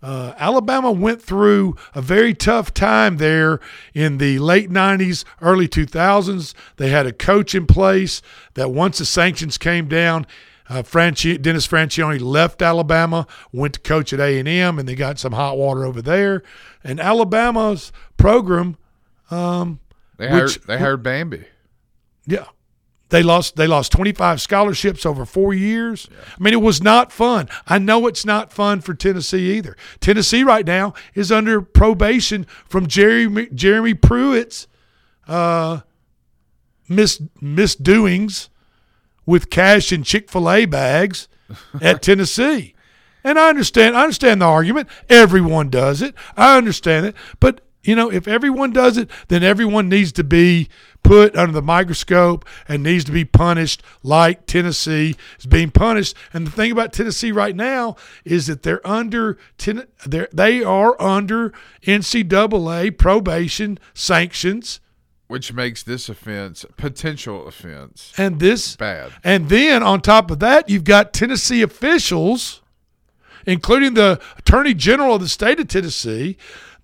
[0.01, 3.59] uh, Alabama went through a very tough time there
[3.93, 6.53] in the late 90s, early 2000s.
[6.77, 8.21] They had a coach in place
[8.53, 10.27] that once the sanctions came down,
[10.69, 15.57] uh, Dennis Franchione left Alabama, went to coach at A&M, and they got some hot
[15.57, 16.43] water over there.
[16.83, 18.77] And Alabama's program,
[19.31, 19.79] um,
[20.17, 21.45] They hired which- they hired Bambi.
[22.25, 22.45] yeah.
[23.09, 26.09] They lost they lost 25 scholarships over 4 years.
[26.37, 27.47] I mean it was not fun.
[27.65, 29.77] I know it's not fun for Tennessee either.
[29.99, 34.67] Tennessee right now is under probation from Jeremy Jeremy Pruitt's
[35.27, 35.81] uh
[36.89, 38.49] mis misdoings
[39.25, 41.27] with cash and Chick-fil-A bags
[41.81, 42.73] at Tennessee.
[43.23, 44.89] And I understand I understand the argument.
[45.09, 46.13] Everyone does it.
[46.35, 47.15] I understand it.
[47.39, 50.67] But you know, if everyone does it, then everyone needs to be
[51.03, 56.13] put under the microscope and needs to be punished like Tennessee is being punished.
[56.33, 59.37] And the thing about Tennessee right now is that they're under
[60.05, 64.81] they're, they are under NCAA probation sanctions.
[65.27, 68.11] Which makes this offense a potential offense.
[68.17, 69.13] And this bad.
[69.23, 72.61] And then on top of that, you've got Tennessee officials,
[73.45, 76.37] including the Attorney General of the state of Tennessee,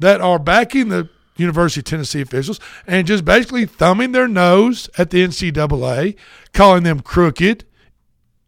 [0.04, 5.12] that are backing the University of Tennessee officials and just basically thumbing their nose at
[5.12, 6.18] the NCAA,
[6.52, 7.64] calling them crooked,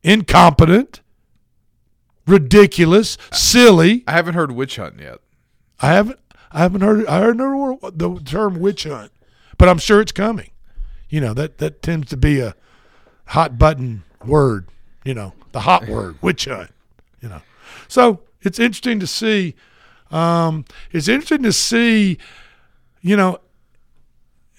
[0.04, 1.00] incompetent,
[2.28, 4.04] ridiculous, silly.
[4.06, 5.20] I haven't heard witch hunting yet.
[5.80, 6.20] I haven't.
[6.52, 7.08] I haven't heard.
[7.08, 9.14] I heard no- the term witch hunt,
[9.58, 10.52] but I'm sure it's coming.
[11.10, 12.54] You know that that tends to be a
[13.28, 14.68] hot button word.
[15.06, 16.72] You know the hot word witch hunt.
[17.22, 17.42] You know,
[17.88, 19.56] so it's interesting to see.
[20.12, 22.18] Um, it's interesting to see.
[23.02, 23.40] You know,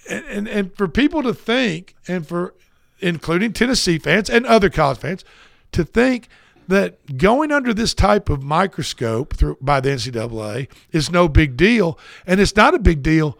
[0.09, 2.55] and, and and for people to think, and for
[3.01, 5.24] including Tennessee fans and other college fans,
[5.72, 6.28] to think
[6.68, 11.99] that going under this type of microscope through by the NCAA is no big deal,
[12.26, 13.38] and it's not a big deal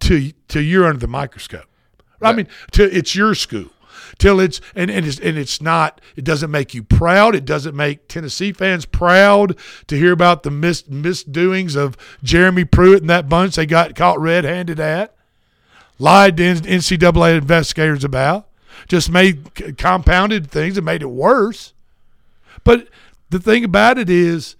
[0.00, 1.66] to to you're under the microscope.
[2.22, 3.70] I mean, to it's your school
[4.18, 6.00] till it's and and it's and it's not.
[6.16, 7.34] It doesn't make you proud.
[7.34, 9.56] It doesn't make Tennessee fans proud
[9.86, 14.20] to hear about the mis, misdoings of Jeremy Pruitt and that bunch they got caught
[14.20, 15.14] red-handed at,
[15.98, 18.48] lied to NCAA investigators about,
[18.88, 21.72] just made compounded things and made it worse.
[22.62, 22.88] But
[23.30, 24.56] the thing about it is,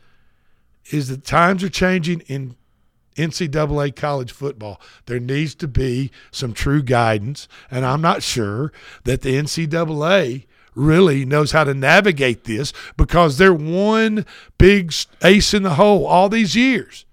[0.91, 2.57] is that times are changing in
[3.17, 4.81] NCAA college football.
[5.07, 8.73] There needs to be some true guidance, and I'm not sure
[9.05, 14.27] that the NCAA really knows how to navigate this because their one
[14.59, 14.93] big
[15.23, 17.05] ace in the hole all these years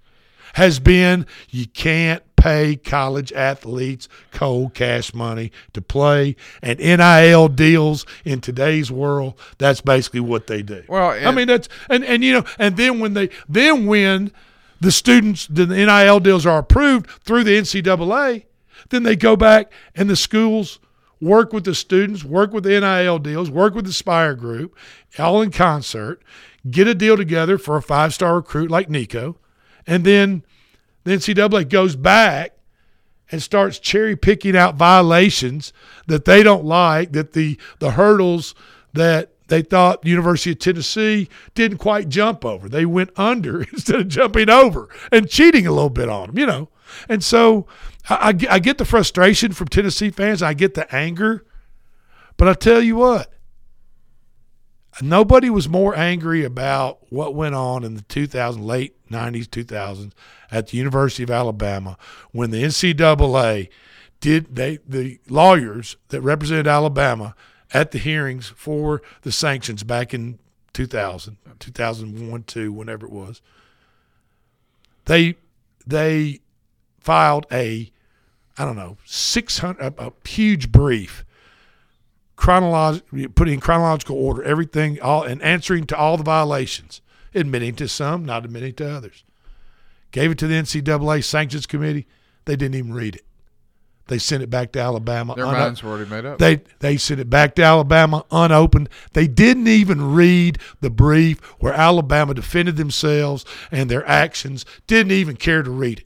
[0.56, 8.06] has been you can't pay college athletes cold cash money to play and NIL deals
[8.26, 10.84] in today's world that's basically what they do.
[10.88, 14.32] Well, I mean that's and and you know and then when they then when
[14.82, 18.46] the students the NIL deals are approved through the NCAA,
[18.90, 20.80] then they go back and the schools
[21.22, 24.76] work with the students, work with the NIL deals, work with the Spyre Group,
[25.20, 26.22] all in concert,
[26.70, 29.38] get a deal together for a five star recruit like Nico,
[29.86, 30.44] and then
[31.04, 32.58] the NCAA goes back
[33.32, 35.72] and starts cherry picking out violations
[36.08, 38.56] that they don't like, that the the hurdles
[38.94, 42.70] that they thought the University of Tennessee didn't quite jump over.
[42.70, 46.45] They went under instead of jumping over and cheating a little bit on them, you
[46.45, 46.70] know.
[47.10, 47.68] And so
[48.10, 50.41] I, I, get- the frustration from Tennessee fans.
[50.41, 51.45] I get the anger.
[52.38, 53.34] But I tell you what,
[55.02, 60.14] nobody was more angry about what went on in the 2000 late 90s 2000s
[60.49, 61.97] at the University of Alabama
[62.32, 63.68] when the NCAA
[64.22, 67.36] did they the lawyers that represented Alabama
[67.74, 70.39] at the hearings for the sanctions back in
[70.74, 73.41] 2000 2001 2 whenever it was.
[75.05, 75.36] They
[75.86, 76.39] they
[76.99, 77.91] filed a
[78.57, 81.26] I don't know 600 a, a huge brief
[82.36, 87.01] chronological putting in chronological order everything all and answering to all the violations
[87.34, 89.24] admitting to some not admitting to others.
[90.11, 92.05] Gave it to the ncaa sanctions committee.
[92.45, 93.26] They didn't even read it
[94.12, 96.38] they sent it back to alabama Their minds were already made up.
[96.38, 101.74] they they sent it back to alabama unopened they didn't even read the brief where
[101.74, 106.05] alabama defended themselves and their actions didn't even care to read it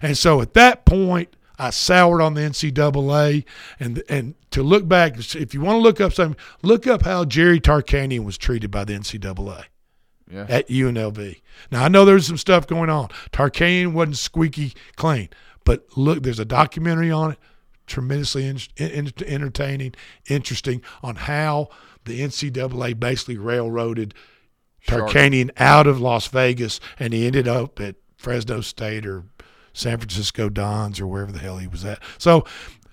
[0.00, 3.44] and so at that point I soured on the NCAA,
[3.78, 7.24] and and to look back, if you want to look up something, look up how
[7.24, 9.64] Jerry Tarkanian was treated by the NCAA
[10.32, 10.46] Yeah.
[10.48, 11.40] at UNLV.
[11.70, 13.08] Now I know there's some stuff going on.
[13.32, 15.28] Tarkanian wasn't squeaky clean,
[15.64, 17.38] but look, there's a documentary on it,
[17.86, 19.94] tremendously in, in, entertaining,
[20.28, 21.68] interesting on how
[22.04, 24.14] the NCAA basically railroaded.
[24.86, 29.24] Tarkanian out of Las Vegas, and he ended up at Fresno State or
[29.72, 32.00] San Francisco Dons or wherever the hell he was at.
[32.18, 32.44] So,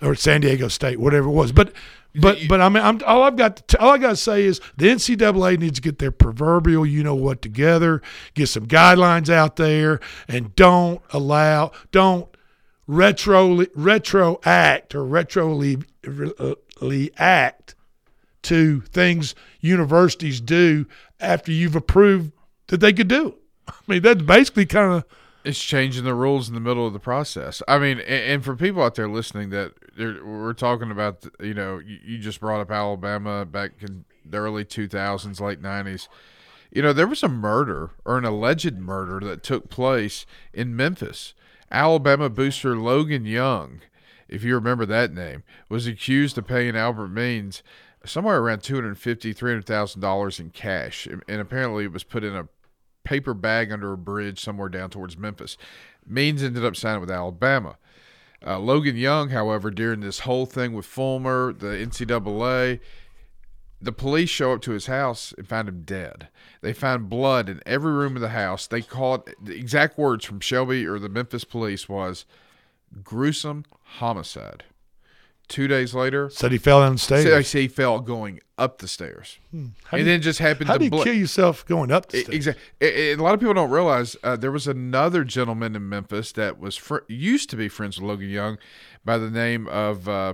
[0.02, 1.52] or San Diego State, whatever it was.
[1.52, 1.74] But,
[2.16, 4.62] but, but I mean, I'm, all I've got, to, all I got to say is
[4.78, 8.02] the NCAA needs to get their proverbial, you know what, together,
[8.34, 12.29] get some guidelines out there, and don't allow, don't
[12.90, 15.86] retro retroact or retroly
[16.40, 17.76] uh, act
[18.42, 20.88] to things universities do
[21.20, 22.32] after you've approved
[22.68, 23.36] that they could do.
[23.68, 25.06] I mean, that's basically kind of
[25.44, 27.62] It's changing the rules in the middle of the process.
[27.68, 32.18] I mean, and, for people out there listening that we're talking about, you know, you
[32.18, 36.08] just brought up Alabama back in the early 2000s, late 90s.
[36.72, 41.36] You know, there was a murder or an alleged murder that took place in Memphis.
[41.72, 43.82] Alabama booster Logan Young,
[44.28, 47.64] if you remember that name, was accused of paying Albert Means
[48.06, 51.06] somewhere around $250,000, $300,000 in cash.
[51.06, 52.48] And, and apparently it was put in a
[53.04, 55.58] paper bag under a bridge somewhere down towards Memphis.
[56.06, 57.78] Means ended up signing with Alabama.
[58.46, 62.80] Uh, Logan Young, however, during this whole thing with Fulmer, the NCAA,
[63.82, 66.28] the police show up to his house and find him dead.
[66.62, 68.68] They find blood in every room of the house.
[68.68, 72.26] They call it the exact words from Shelby or the Memphis police was
[73.04, 74.64] gruesome homicide.
[75.48, 77.24] Two days later, Said he fell down the stairs.
[77.24, 79.58] Said, I say he fell going up the stairs, How
[79.98, 82.20] and you- then just happened How to do you blo- kill yourself going up the
[82.20, 82.36] stairs?
[82.36, 82.64] Exactly.
[82.82, 86.76] A lot of people don't realize uh, there was another gentleman in Memphis that was
[86.78, 88.60] fr- used to be friends with Logan Young
[89.04, 90.34] by the name of uh,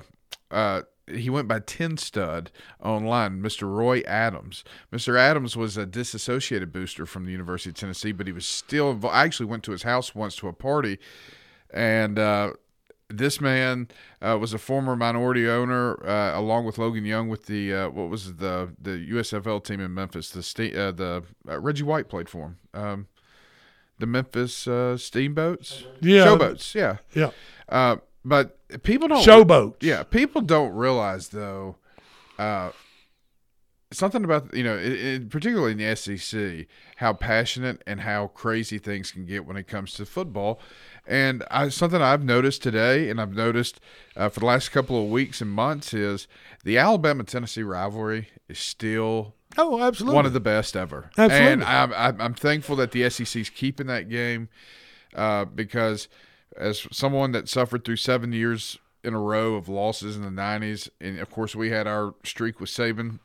[0.51, 2.51] uh, he went by Tin Stud
[2.81, 3.69] online, Mr.
[3.71, 4.63] Roy Adams.
[4.91, 5.17] Mr.
[5.17, 8.99] Adams was a disassociated booster from the University of Tennessee, but he was still.
[9.07, 10.97] I actually went to his house once to a party,
[11.71, 12.53] and uh,
[13.09, 13.87] this man
[14.21, 18.09] uh, was a former minority owner, uh, along with Logan Young, with the uh, what
[18.09, 20.29] was the the USFL team in Memphis.
[20.31, 22.57] The ste- uh, the uh, Reggie White played for him.
[22.73, 23.07] Um,
[23.99, 26.25] the Memphis uh, Steamboats, Yeah.
[26.25, 27.29] showboats, yeah, Yeah.
[28.25, 29.75] But people don't showboat.
[29.81, 31.77] Yeah, people don't realize though.
[32.39, 32.71] Uh,
[33.93, 36.65] something about you know, it, it, particularly in the SEC,
[36.97, 40.59] how passionate and how crazy things can get when it comes to football.
[41.07, 43.79] And I, something I've noticed today, and I've noticed
[44.15, 46.27] uh, for the last couple of weeks and months, is
[46.63, 50.15] the Alabama Tennessee rivalry is still Oh, absolutely.
[50.15, 51.11] one of the best ever.
[51.17, 51.53] Absolutely.
[51.53, 54.49] And I'm, I'm, I'm thankful that the SEC's keeping that game
[55.13, 56.09] uh, because
[56.57, 60.89] as someone that suffered through seven years in a row of losses in the 90s,
[60.99, 63.19] and of course we had our streak with Saban,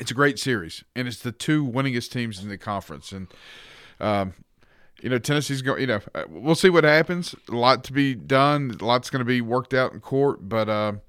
[0.00, 3.12] it's a great series, and it's the two winningest teams in the conference.
[3.12, 3.28] And,
[4.00, 4.34] um,
[5.02, 7.34] you know, Tennessee's going, you know, uh, we'll see what happens.
[7.48, 10.68] A lot to be done, a lot's going to be worked out in court, but.
[10.68, 11.00] Um,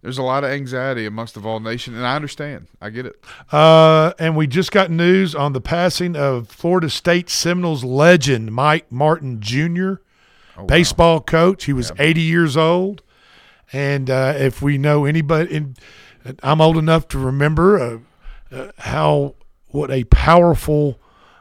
[0.00, 2.68] there's a lot of anxiety amongst the Vol Nation, and I understand.
[2.80, 3.16] I get it.
[3.50, 8.90] Uh, and we just got news on the passing of Florida State Seminoles legend Mike
[8.92, 9.94] Martin Jr.,
[10.66, 11.64] baseball coach.
[11.64, 13.02] He was 80 years old.
[13.72, 15.76] And uh, if we know anybody, in,
[16.42, 17.98] I'm old enough to remember uh,
[18.54, 19.34] uh, how
[19.68, 20.98] what a powerful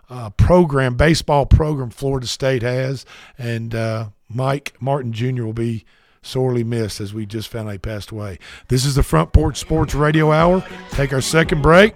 [0.10, 3.06] uh, program, baseball program, Florida State has.
[3.38, 5.44] And uh, Mike Martin Jr.
[5.44, 5.86] will be
[6.22, 8.38] sorely missed as we just found out he passed away.
[8.68, 10.66] This is the Front Porch Sports Radio Hour.
[10.92, 11.96] Take our second break.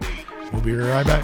[0.54, 1.24] We'll be right back.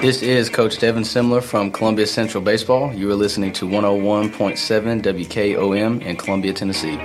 [0.00, 2.94] This is Coach Devin Simler from Columbia Central Baseball.
[2.94, 6.96] You are listening to 101.7 WKOM in Columbia, Tennessee.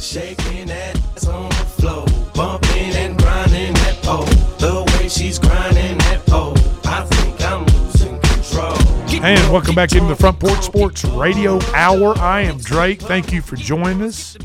[0.00, 4.24] Shaking that ass on the floor, bumping and grinding that pole.
[4.58, 6.54] The way she's grinding that pole,
[6.84, 9.22] I think I'm losing control.
[9.24, 12.18] And welcome back into the Front Porch Sports Radio Hour.
[12.18, 13.00] I am Drake.
[13.00, 14.36] Thank you for joining us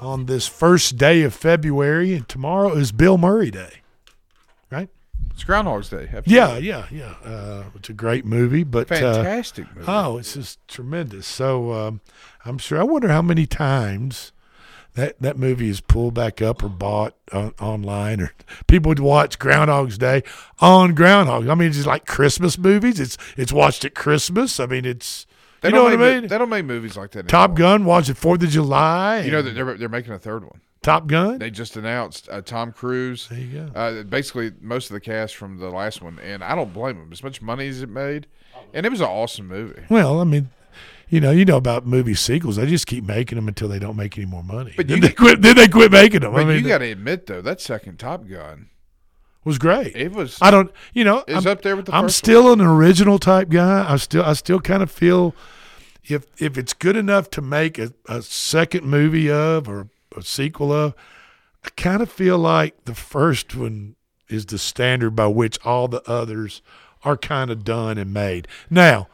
[0.00, 2.14] on this first day of February.
[2.14, 3.79] And tomorrow is Bill Murray Day,
[4.70, 4.88] right?
[5.32, 6.08] It's Groundhog's Day.
[6.26, 7.14] Yeah, yeah, yeah.
[7.24, 9.86] Uh, it's a great movie, but uh, Fantastic movie.
[9.88, 11.26] Oh, it's just tremendous.
[11.26, 12.00] So um,
[12.44, 12.80] I'm sure.
[12.80, 14.32] I wonder how many times
[14.94, 18.32] that that movie is pulled back up or bought on, online, or
[18.66, 20.22] people would watch Groundhog's Day
[20.60, 21.48] on Groundhog.
[21.48, 22.98] I mean, it's just like Christmas movies.
[22.98, 24.58] It's it's watched at Christmas.
[24.58, 25.26] I mean, it's
[25.60, 26.28] They you know don't what I make, mean.
[26.28, 27.28] They don't make movies like that.
[27.28, 27.58] Top anymore.
[27.58, 29.20] Gun watched it Fourth of July.
[29.20, 30.60] You know that they're they're making a third one.
[30.82, 31.38] Top Gun.
[31.38, 33.28] They just announced uh, Tom Cruise.
[33.28, 33.78] There you go.
[33.78, 37.10] Uh, basically, most of the cast from the last one, and I don't blame them.
[37.12, 38.26] As much money as it made,
[38.72, 39.82] and it was an awesome movie.
[39.90, 40.48] Well, I mean,
[41.10, 42.56] you know, you know about movie sequels.
[42.56, 44.72] They just keep making them until they don't make any more money.
[44.74, 45.42] But then you- they quit.
[45.42, 46.32] Then they quit making them.
[46.32, 48.70] But I mean, you got to admit, though, that second Top Gun
[49.44, 49.96] was great.
[49.96, 50.38] It was.
[50.40, 50.70] I don't.
[50.92, 53.90] You know, It's I'm, up there with the I'm still an original type guy.
[53.90, 54.22] I still.
[54.24, 55.34] I still kind of feel
[56.04, 60.72] if if it's good enough to make a, a second movie of or a sequel
[60.72, 60.94] of,
[61.64, 63.96] I kind of feel like the first one
[64.28, 66.62] is the standard by which all the others
[67.04, 68.46] are kind of done and made.
[68.68, 69.08] Now,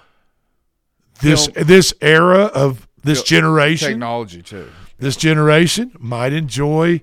[1.21, 4.69] this Film- this era of this generation technology too.
[4.99, 7.01] this generation might enjoy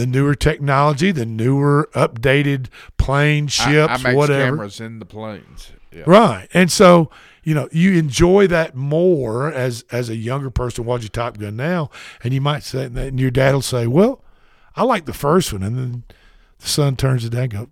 [0.00, 4.44] the newer technology, the newer updated plane, ships, I, IMAX whatever.
[4.56, 5.72] cameras in the planes.
[5.92, 6.04] Yeah.
[6.06, 6.48] Right.
[6.54, 7.10] And so,
[7.44, 11.90] you know, you enjoy that more as as a younger person watching Top Gun now,
[12.24, 14.24] and you might say and your dad will say, Well,
[14.74, 16.04] I like the first one, and then
[16.60, 17.68] the son turns to dad and go,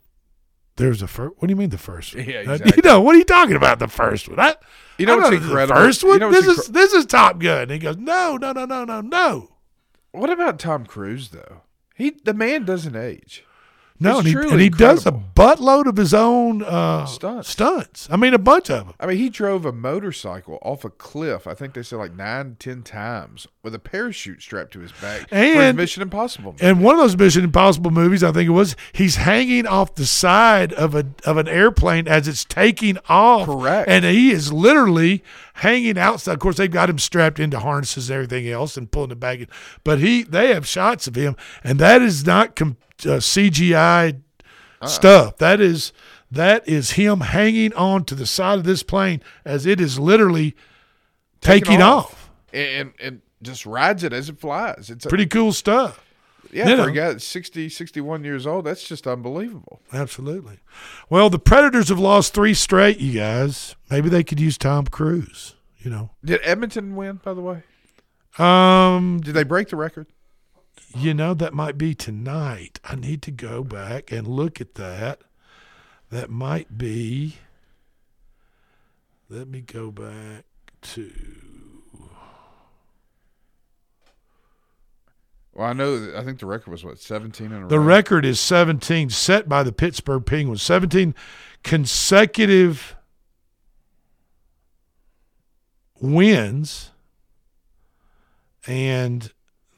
[0.77, 2.25] There's the first what do you mean the first one?
[2.25, 2.73] Yeah, Uh, exactly.
[2.77, 3.79] You know, what are you talking about?
[3.79, 4.39] The first one.
[4.41, 4.57] I,
[4.99, 5.81] You know I what's know the incredible?
[5.81, 6.19] First You one?
[6.19, 7.63] know what's this is this is Top Gun.
[7.63, 9.49] And he goes, No, no, no, no, no, no.
[10.11, 11.63] What about Tom Cruise though?
[11.99, 13.45] He the man doesn't age.
[14.01, 17.49] No, and he, and he does a buttload of his own uh, Stunts.
[17.49, 18.09] stunts.
[18.11, 18.95] I mean, a bunch of them.
[19.01, 21.47] I mean, he drove a motorcycle off a cliff.
[21.49, 25.29] I think they said like nine, ten times with a parachute strapped to his back
[25.29, 26.55] for And- Mission Impossible.
[26.61, 30.07] And one of those Mission Impossible movies, I think it was, he's hanging off the
[30.07, 33.47] side of a of an airplane as it's taking off.
[33.47, 33.89] Correct.
[33.89, 35.25] And he is literally
[35.55, 36.35] hanging outside.
[36.35, 39.41] Of course, they've got him strapped into harnesses and everything else and pulling the back.
[39.41, 39.49] in.
[39.83, 41.35] But he, they have shots of him,
[41.65, 42.55] and that is not
[43.07, 44.21] uh, CGI
[44.87, 45.39] stuff.
[45.39, 45.93] That is
[46.31, 50.55] that is him hanging on to the side of this plane as it is literally
[51.41, 52.31] taking off.
[52.53, 54.91] And, and and just rides it as it flies.
[54.91, 56.05] It's a, Pretty cool stuff.
[56.53, 56.89] Yeah, You for know.
[56.89, 59.81] a guy that's 60, 61 years old, that's just unbelievable.
[59.93, 60.61] Absolutely.
[61.11, 63.77] Well, the Predators have lost three straight, you guys.
[63.91, 66.11] Maybe they could use Tom Cruise, you know.
[66.25, 67.63] Did Edmonton win, by the way?
[68.39, 70.07] Um, Did they break the record?
[70.97, 72.81] You know, that might be tonight.
[72.85, 75.21] I need to go back and look at that.
[76.11, 77.37] That might be.
[79.29, 80.45] Let me go back
[80.83, 81.13] to.
[85.53, 85.99] Well, I know.
[85.99, 87.85] That, I think the record was what seventeen in a The row.
[87.85, 90.63] record is 17, set by the Pittsburgh Penguins.
[90.63, 91.15] 17
[91.65, 92.97] consecutive
[96.01, 96.93] wins.
[98.67, 99.33] And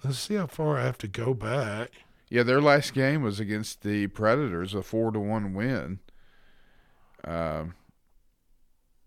[0.04, 1.90] let's see how far I have to go back.
[2.28, 5.98] Yeah, their last game was against the Predators, a four to one win.
[7.24, 7.74] Um,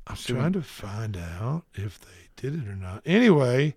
[0.06, 3.02] I'm so- trying to find out if they did it or not.
[3.06, 3.76] Anyway,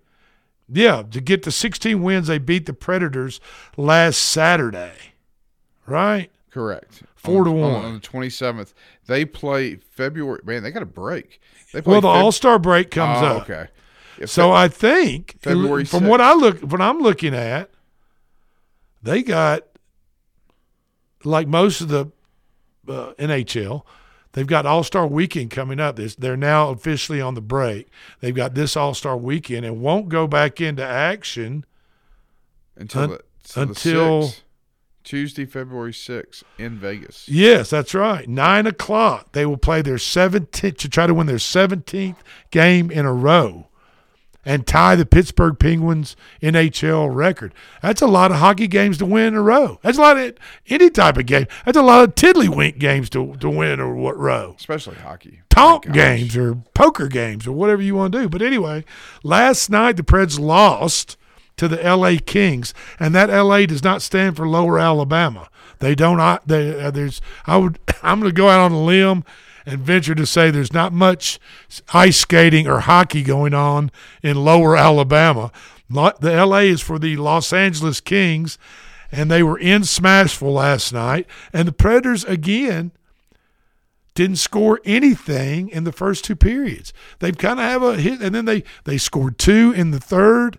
[0.67, 3.39] yeah, to get the 16 wins, they beat the Predators
[3.77, 5.13] last Saturday,
[5.85, 6.29] right?
[6.51, 7.03] Correct.
[7.15, 7.85] Four to On- on- one.
[7.85, 8.73] on the twenty seventh.
[9.05, 10.41] They play February.
[10.43, 11.39] Man, they got a break.
[11.71, 13.43] They play Well, the Feb- All Star break comes Oh, up.
[13.43, 13.67] Okay.
[14.25, 17.69] So I think February from what I look, what I'm looking at,
[19.03, 19.63] they got
[21.23, 22.11] like most of the
[22.87, 23.83] uh, NHL.
[24.33, 25.95] They've got All Star Weekend coming up.
[25.95, 27.87] This they're now officially on the break.
[28.19, 31.65] They've got this All Star Weekend and won't go back into action
[32.75, 34.41] until un- the, until 6th,
[35.03, 37.27] Tuesday, February sixth in Vegas.
[37.29, 38.27] Yes, that's right.
[38.27, 39.31] Nine o'clock.
[39.31, 43.67] They will play their seventeenth to try to win their seventeenth game in a row
[44.47, 47.53] and tie the Pittsburgh Penguins NHL record.
[47.81, 49.77] That's a lot of hockey games to win in a row.
[49.83, 50.35] That's a lot of
[50.67, 51.47] any type of game.
[51.65, 54.55] That's a lot of tiddlywink games to, to win in a wa- row.
[54.57, 55.41] Especially hockey.
[55.49, 58.29] Tonk games or poker games or whatever you want to do.
[58.29, 58.85] But anyway,
[59.21, 61.17] last night the Preds lost
[61.57, 65.49] to the LA Kings, and that LA does not stand for Lower Alabama.
[65.79, 66.21] They don't.
[66.21, 67.19] I, they, uh, there's.
[67.45, 67.79] I would.
[68.01, 69.25] I'm going to go out on a limb
[69.67, 71.39] and venture to say there's not much
[71.93, 73.91] ice skating or hockey going on
[74.23, 75.51] in Lower Alabama.
[75.89, 78.57] The LA is for the Los Angeles Kings,
[79.11, 82.91] and they were in Smashville last night, and the Predators again
[84.15, 86.93] didn't score anything in the first two periods.
[87.19, 90.57] They kind of have a hit, and then they they scored two in the third,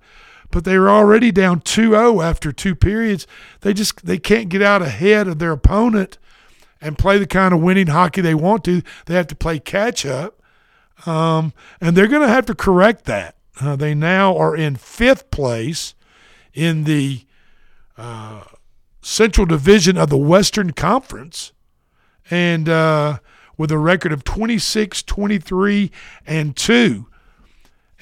[0.50, 3.26] but they were already down 2-0 after two periods.
[3.62, 6.18] They just they can't get out ahead of their opponent
[6.80, 8.82] and play the kind of winning hockey they want to.
[9.06, 10.40] They have to play catch up,
[11.06, 13.36] um, and they're going to have to correct that.
[13.60, 15.94] Uh, they now are in fifth place
[16.54, 17.24] in the
[17.96, 18.44] uh,
[19.02, 21.52] Central Division of the Western Conference
[22.30, 23.18] and uh,
[23.56, 25.90] with a record of 26, 23,
[26.26, 27.06] and 2.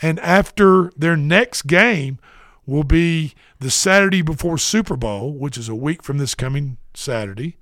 [0.03, 2.18] And after their next game,
[2.66, 7.57] will be the Saturday before Super Bowl, which is a week from this coming Saturday,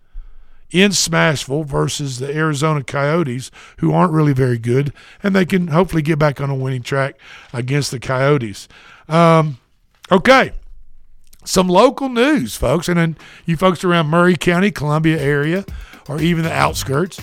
[0.75, 6.03] in Smashville versus the Arizona Coyotes, who aren't really very good, and they can hopefully
[6.03, 7.17] get back on a winning track
[7.53, 8.67] against the Coyotes.
[9.09, 9.59] Um,
[10.11, 10.53] okay.
[11.45, 13.17] Some local news, folks, and then
[13.47, 15.65] you folks around Maury County, Columbia area,
[16.09, 17.21] or even the outskirts.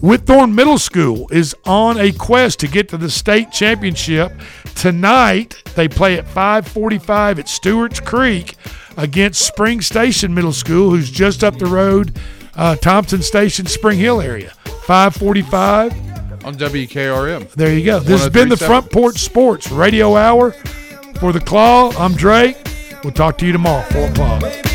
[0.00, 4.32] Whitthorne Middle School is on a quest to get to the state championship.
[4.76, 8.56] Tonight, they play at 545 at Stewart's Creek
[8.96, 12.18] against Spring Station Middle School, who's just up the road,
[12.56, 14.52] uh, Thompson Station, Spring Hill area.
[14.86, 15.92] 545
[16.44, 17.50] on WKRM.
[17.52, 18.00] There you go.
[18.00, 20.52] This has been the Front Porch Sports Radio Hour.
[21.20, 22.56] For the Claw, I'm Drake.
[23.04, 24.71] We'll talk to you tomorrow, 4 o'clock.